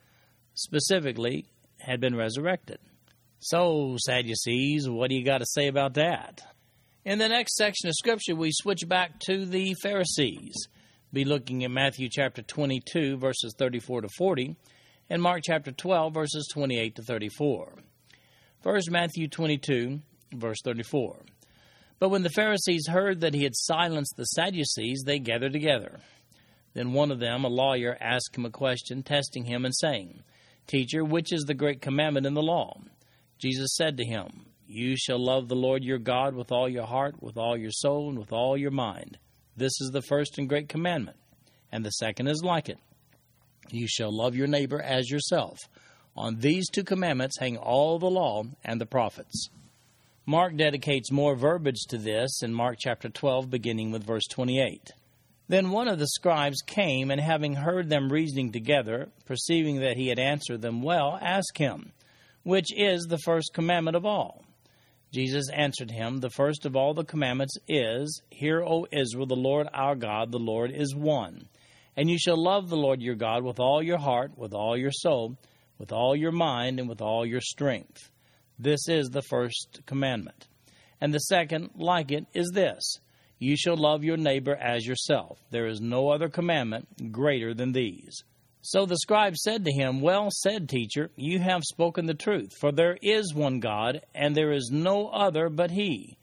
specifically 0.54 1.44
had 1.88 2.00
been 2.00 2.14
resurrected. 2.14 2.78
So, 3.40 3.96
Sadducees, 3.98 4.88
what 4.88 5.10
do 5.10 5.16
you 5.16 5.24
got 5.24 5.38
to 5.38 5.46
say 5.46 5.68
about 5.68 5.94
that? 5.94 6.42
In 7.04 7.18
the 7.18 7.28
next 7.28 7.56
section 7.56 7.88
of 7.88 7.94
Scripture, 7.94 8.34
we 8.34 8.50
switch 8.52 8.86
back 8.86 9.18
to 9.20 9.46
the 9.46 9.74
Pharisees. 9.82 10.68
Be 11.12 11.24
looking 11.24 11.64
at 11.64 11.70
Matthew 11.70 12.08
chapter 12.10 12.42
22, 12.42 13.16
verses 13.16 13.54
34 13.56 14.02
to 14.02 14.08
40, 14.18 14.56
and 15.08 15.22
Mark 15.22 15.40
chapter 15.44 15.72
12, 15.72 16.12
verses 16.12 16.48
28 16.52 16.96
to 16.96 17.02
34. 17.02 17.72
First, 18.62 18.90
Matthew 18.90 19.28
22, 19.28 20.00
verse 20.34 20.58
34. 20.62 21.24
But 21.98 22.10
when 22.10 22.22
the 22.22 22.30
Pharisees 22.30 22.88
heard 22.88 23.20
that 23.20 23.34
he 23.34 23.44
had 23.44 23.56
silenced 23.56 24.16
the 24.16 24.24
Sadducees, 24.24 25.04
they 25.06 25.18
gathered 25.18 25.52
together. 25.52 26.00
Then 26.74 26.92
one 26.92 27.10
of 27.10 27.20
them, 27.20 27.44
a 27.44 27.48
lawyer, 27.48 27.96
asked 28.00 28.36
him 28.36 28.44
a 28.44 28.50
question, 28.50 29.02
testing 29.02 29.44
him 29.44 29.64
and 29.64 29.74
saying, 29.74 30.22
Teacher, 30.68 31.02
which 31.02 31.32
is 31.32 31.44
the 31.44 31.54
great 31.54 31.80
commandment 31.80 32.26
in 32.26 32.34
the 32.34 32.42
law? 32.42 32.78
Jesus 33.38 33.74
said 33.74 33.96
to 33.96 34.04
him, 34.04 34.44
You 34.66 34.96
shall 34.98 35.18
love 35.18 35.48
the 35.48 35.56
Lord 35.56 35.82
your 35.82 35.98
God 35.98 36.34
with 36.34 36.52
all 36.52 36.68
your 36.68 36.84
heart, 36.84 37.22
with 37.22 37.38
all 37.38 37.56
your 37.56 37.70
soul, 37.70 38.10
and 38.10 38.18
with 38.18 38.34
all 38.34 38.54
your 38.54 38.70
mind. 38.70 39.16
This 39.56 39.72
is 39.80 39.90
the 39.92 40.02
first 40.02 40.36
and 40.36 40.46
great 40.46 40.68
commandment. 40.68 41.16
And 41.72 41.86
the 41.86 41.90
second 41.90 42.28
is 42.28 42.42
like 42.44 42.68
it 42.68 42.78
You 43.70 43.88
shall 43.88 44.14
love 44.14 44.34
your 44.34 44.46
neighbor 44.46 44.80
as 44.80 45.10
yourself. 45.10 45.58
On 46.14 46.36
these 46.36 46.68
two 46.68 46.84
commandments 46.84 47.38
hang 47.38 47.56
all 47.56 47.98
the 47.98 48.10
law 48.10 48.44
and 48.62 48.78
the 48.78 48.86
prophets. 48.86 49.48
Mark 50.26 50.54
dedicates 50.54 51.10
more 51.10 51.34
verbiage 51.34 51.86
to 51.88 51.96
this 51.96 52.42
in 52.42 52.52
Mark 52.52 52.76
chapter 52.78 53.08
12, 53.08 53.48
beginning 53.48 53.90
with 53.90 54.04
verse 54.04 54.26
28. 54.26 54.92
Then 55.48 55.70
one 55.70 55.88
of 55.88 55.98
the 55.98 56.06
scribes 56.08 56.60
came, 56.60 57.10
and 57.10 57.20
having 57.20 57.54
heard 57.54 57.88
them 57.88 58.12
reasoning 58.12 58.52
together, 58.52 59.08
perceiving 59.24 59.80
that 59.80 59.96
he 59.96 60.08
had 60.08 60.18
answered 60.18 60.60
them 60.60 60.82
well, 60.82 61.18
asked 61.22 61.56
him, 61.56 61.92
Which 62.42 62.68
is 62.76 63.06
the 63.06 63.18
first 63.18 63.54
commandment 63.54 63.96
of 63.96 64.04
all? 64.04 64.44
Jesus 65.10 65.48
answered 65.50 65.90
him, 65.90 66.18
The 66.18 66.28
first 66.28 66.66
of 66.66 66.76
all 66.76 66.92
the 66.92 67.04
commandments 67.04 67.56
is, 67.66 68.20
Hear, 68.30 68.62
O 68.62 68.86
Israel, 68.92 69.26
the 69.26 69.36
Lord 69.36 69.68
our 69.72 69.94
God, 69.94 70.32
the 70.32 70.38
Lord 70.38 70.70
is 70.70 70.94
one. 70.94 71.48
And 71.96 72.10
you 72.10 72.18
shall 72.18 72.40
love 72.40 72.68
the 72.68 72.76
Lord 72.76 73.00
your 73.00 73.14
God 73.14 73.42
with 73.42 73.58
all 73.58 73.82
your 73.82 73.98
heart, 73.98 74.36
with 74.36 74.52
all 74.52 74.76
your 74.76 74.92
soul, 74.92 75.38
with 75.78 75.92
all 75.92 76.14
your 76.14 76.30
mind, 76.30 76.78
and 76.78 76.88
with 76.88 77.00
all 77.00 77.24
your 77.24 77.40
strength. 77.40 78.10
This 78.58 78.86
is 78.88 79.08
the 79.08 79.22
first 79.22 79.80
commandment. 79.86 80.46
And 81.00 81.14
the 81.14 81.20
second, 81.20 81.70
like 81.74 82.10
it, 82.10 82.26
is 82.34 82.50
this 82.52 82.98
you 83.38 83.56
shall 83.56 83.76
love 83.76 84.02
your 84.02 84.16
neighbor 84.16 84.54
as 84.54 84.86
yourself. 84.86 85.38
There 85.50 85.66
is 85.66 85.80
no 85.80 86.10
other 86.10 86.28
commandment 86.28 87.12
greater 87.12 87.54
than 87.54 87.72
these. 87.72 88.24
So 88.60 88.84
the 88.84 88.96
scribe 88.96 89.36
said 89.36 89.64
to 89.64 89.72
him, 89.72 90.00
Well 90.00 90.28
said, 90.30 90.68
teacher, 90.68 91.10
you 91.16 91.38
have 91.38 91.62
spoken 91.64 92.06
the 92.06 92.14
truth, 92.14 92.52
for 92.60 92.72
there 92.72 92.98
is 93.00 93.32
one 93.32 93.60
God, 93.60 94.02
and 94.14 94.34
there 94.34 94.52
is 94.52 94.70
no 94.72 95.08
other 95.08 95.48
but 95.48 95.70
He. 95.70 96.18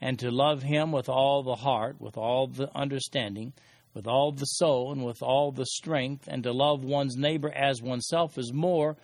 And 0.00 0.18
to 0.20 0.30
love 0.30 0.62
Him 0.62 0.92
with 0.92 1.08
all 1.08 1.42
the 1.42 1.56
heart, 1.56 2.00
with 2.00 2.16
all 2.16 2.46
the 2.46 2.74
understanding, 2.74 3.52
with 3.94 4.06
all 4.06 4.32
the 4.32 4.44
soul, 4.44 4.92
and 4.92 5.04
with 5.04 5.22
all 5.22 5.52
the 5.52 5.66
strength, 5.66 6.28
and 6.28 6.42
to 6.44 6.52
love 6.52 6.84
one's 6.84 7.16
neighbor 7.16 7.52
as 7.52 7.82
oneself 7.82 8.38
is 8.38 8.52
more 8.52 8.96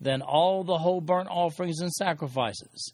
than 0.00 0.22
all 0.22 0.62
the 0.62 0.78
whole 0.78 1.00
burnt 1.00 1.28
offerings 1.30 1.80
and 1.80 1.92
sacrifices. 1.92 2.92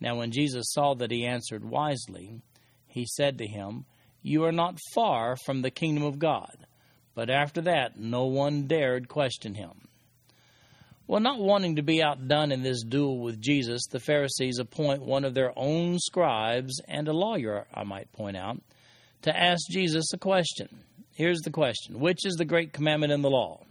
Now, 0.00 0.16
when 0.16 0.30
Jesus 0.30 0.72
saw 0.72 0.94
that 0.94 1.10
he 1.10 1.26
answered 1.26 1.64
wisely, 1.64 2.40
he 2.88 3.06
said 3.06 3.38
to 3.38 3.46
him, 3.46 3.84
You 4.22 4.44
are 4.44 4.52
not 4.52 4.78
far 4.94 5.36
from 5.44 5.62
the 5.62 5.70
kingdom 5.70 6.04
of 6.04 6.18
God. 6.18 6.56
But 7.14 7.30
after 7.30 7.60
that, 7.62 7.98
no 7.98 8.26
one 8.26 8.66
dared 8.66 9.08
question 9.08 9.54
him. 9.54 9.88
Well, 11.08 11.20
not 11.20 11.40
wanting 11.40 11.76
to 11.76 11.82
be 11.82 12.02
outdone 12.02 12.52
in 12.52 12.62
this 12.62 12.82
duel 12.82 13.18
with 13.18 13.40
Jesus, 13.40 13.86
the 13.90 13.98
Pharisees 13.98 14.58
appoint 14.58 15.02
one 15.02 15.24
of 15.24 15.34
their 15.34 15.52
own 15.56 15.98
scribes 15.98 16.80
and 16.86 17.08
a 17.08 17.12
lawyer, 17.12 17.66
I 17.72 17.84
might 17.84 18.12
point 18.12 18.36
out, 18.36 18.60
to 19.22 19.34
ask 19.36 19.62
Jesus 19.70 20.12
a 20.12 20.18
question. 20.18 20.68
Here's 21.14 21.40
the 21.40 21.50
question 21.50 21.98
Which 21.98 22.24
is 22.24 22.34
the 22.34 22.44
great 22.44 22.72
commandment 22.72 23.12
in 23.12 23.22
the 23.22 23.30
law? 23.30 23.64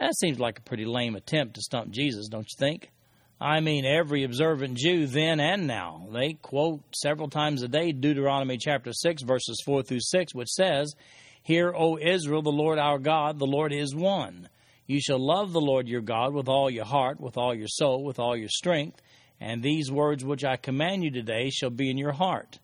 That 0.00 0.16
seems 0.16 0.40
like 0.40 0.58
a 0.58 0.62
pretty 0.62 0.86
lame 0.86 1.14
attempt 1.14 1.54
to 1.54 1.60
stump 1.60 1.90
Jesus, 1.90 2.28
don't 2.28 2.48
you 2.48 2.56
think? 2.58 2.90
I 3.40 3.60
mean, 3.60 3.84
every 3.84 4.22
observant 4.24 4.78
Jew 4.78 5.06
then 5.06 5.40
and 5.40 5.66
now. 5.66 6.06
They 6.12 6.34
quote 6.34 6.82
several 6.94 7.28
times 7.28 7.62
a 7.62 7.68
day 7.68 7.92
Deuteronomy 7.92 8.58
chapter 8.58 8.92
6, 8.92 9.22
verses 9.22 9.60
4 9.64 9.82
through 9.82 10.00
6, 10.00 10.34
which 10.34 10.48
says, 10.48 10.94
Hear, 11.42 11.74
O 11.76 11.98
Israel, 11.98 12.42
the 12.42 12.50
Lord 12.50 12.78
our 12.78 12.98
God, 12.98 13.38
the 13.38 13.46
Lord 13.46 13.72
is 13.72 13.94
one. 13.94 14.48
You 14.86 15.00
shall 15.00 15.18
love 15.18 15.52
the 15.52 15.60
Lord 15.60 15.88
your 15.88 16.00
God 16.00 16.32
with 16.32 16.48
all 16.48 16.70
your 16.70 16.84
heart, 16.84 17.20
with 17.20 17.36
all 17.36 17.54
your 17.54 17.68
soul, 17.68 18.04
with 18.04 18.18
all 18.18 18.36
your 18.36 18.48
strength, 18.48 19.02
and 19.40 19.62
these 19.62 19.90
words 19.90 20.24
which 20.24 20.44
I 20.44 20.56
command 20.56 21.02
you 21.02 21.10
today 21.10 21.50
shall 21.50 21.70
be 21.70 21.90
in 21.90 21.98
your 21.98 22.12
heart. 22.12 22.58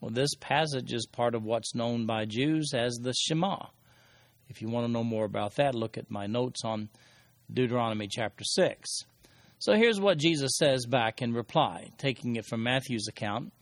Well, 0.00 0.10
this 0.10 0.34
passage 0.34 0.92
is 0.92 1.06
part 1.06 1.34
of 1.34 1.44
what's 1.44 1.74
known 1.74 2.06
by 2.06 2.24
Jews 2.24 2.72
as 2.72 2.96
the 2.96 3.12
Shema. 3.12 3.66
If 4.48 4.62
you 4.62 4.68
want 4.68 4.86
to 4.86 4.92
know 4.92 5.04
more 5.04 5.24
about 5.24 5.56
that, 5.56 5.74
look 5.74 5.98
at 5.98 6.10
my 6.10 6.26
notes 6.26 6.62
on 6.64 6.88
Deuteronomy 7.52 8.08
chapter 8.08 8.44
6. 8.44 9.04
So 9.60 9.74
here's 9.74 10.00
what 10.00 10.16
Jesus 10.16 10.52
says 10.56 10.86
back 10.86 11.20
in 11.20 11.34
reply, 11.34 11.90
taking 11.98 12.36
it 12.36 12.46
from 12.46 12.62
Matthew's 12.62 13.08
account. 13.08 13.52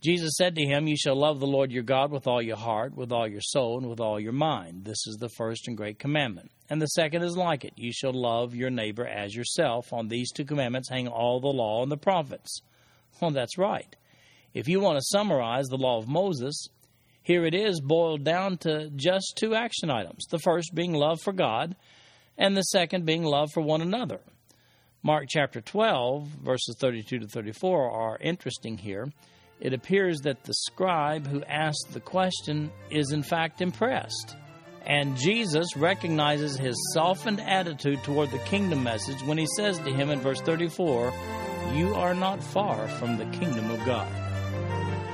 Jesus 0.00 0.32
said 0.38 0.54
to 0.54 0.64
him, 0.64 0.88
You 0.88 0.96
shall 0.96 1.14
love 1.14 1.40
the 1.40 1.46
Lord 1.46 1.70
your 1.70 1.82
God 1.82 2.10
with 2.10 2.26
all 2.26 2.40
your 2.40 2.56
heart, 2.56 2.96
with 2.96 3.12
all 3.12 3.28
your 3.28 3.42
soul, 3.42 3.76
and 3.76 3.90
with 3.90 4.00
all 4.00 4.18
your 4.18 4.32
mind. 4.32 4.86
This 4.86 5.06
is 5.06 5.18
the 5.20 5.28
first 5.28 5.68
and 5.68 5.76
great 5.76 5.98
commandment. 5.98 6.50
And 6.70 6.80
the 6.80 6.86
second 6.86 7.22
is 7.22 7.36
like 7.36 7.66
it 7.66 7.74
You 7.76 7.92
shall 7.92 8.14
love 8.14 8.54
your 8.54 8.70
neighbor 8.70 9.06
as 9.06 9.36
yourself. 9.36 9.92
On 9.92 10.08
these 10.08 10.32
two 10.32 10.46
commandments 10.46 10.88
hang 10.88 11.06
all 11.06 11.38
the 11.38 11.48
law 11.48 11.82
and 11.82 11.92
the 11.92 11.98
prophets. 11.98 12.60
Well, 13.20 13.32
that's 13.32 13.58
right. 13.58 13.94
If 14.54 14.68
you 14.68 14.80
want 14.80 14.96
to 14.96 15.04
summarize 15.04 15.66
the 15.66 15.76
law 15.76 15.98
of 15.98 16.08
Moses, 16.08 16.68
here 17.22 17.44
it 17.44 17.54
is 17.54 17.82
boiled 17.82 18.24
down 18.24 18.56
to 18.58 18.88
just 18.96 19.34
two 19.38 19.54
action 19.54 19.90
items 19.90 20.24
the 20.30 20.38
first 20.38 20.74
being 20.74 20.94
love 20.94 21.20
for 21.20 21.34
God, 21.34 21.76
and 22.38 22.56
the 22.56 22.62
second 22.62 23.04
being 23.04 23.24
love 23.24 23.50
for 23.52 23.60
one 23.60 23.82
another. 23.82 24.20
Mark 25.02 25.24
chapter 25.30 25.62
12, 25.62 26.26
verses 26.44 26.76
32 26.78 27.20
to 27.20 27.26
34 27.26 27.90
are 27.90 28.18
interesting 28.20 28.76
here. 28.76 29.10
It 29.58 29.72
appears 29.72 30.20
that 30.24 30.44
the 30.44 30.52
scribe 30.52 31.26
who 31.26 31.42
asked 31.44 31.92
the 31.92 32.00
question 32.00 32.70
is 32.90 33.10
in 33.12 33.22
fact 33.22 33.62
impressed. 33.62 34.36
And 34.84 35.16
Jesus 35.16 35.74
recognizes 35.74 36.58
his 36.58 36.76
softened 36.92 37.40
attitude 37.40 38.02
toward 38.02 38.30
the 38.30 38.38
kingdom 38.40 38.82
message 38.82 39.22
when 39.22 39.38
he 39.38 39.46
says 39.56 39.78
to 39.78 39.90
him 39.90 40.10
in 40.10 40.20
verse 40.20 40.42
34, 40.42 41.12
You 41.72 41.94
are 41.94 42.14
not 42.14 42.42
far 42.42 42.86
from 42.86 43.16
the 43.16 43.26
kingdom 43.26 43.70
of 43.70 43.82
God. 43.86 44.10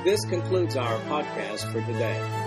This 0.03 0.23
concludes 0.25 0.75
our 0.75 0.99
podcast 1.01 1.71
for 1.71 1.81
today. 1.81 2.46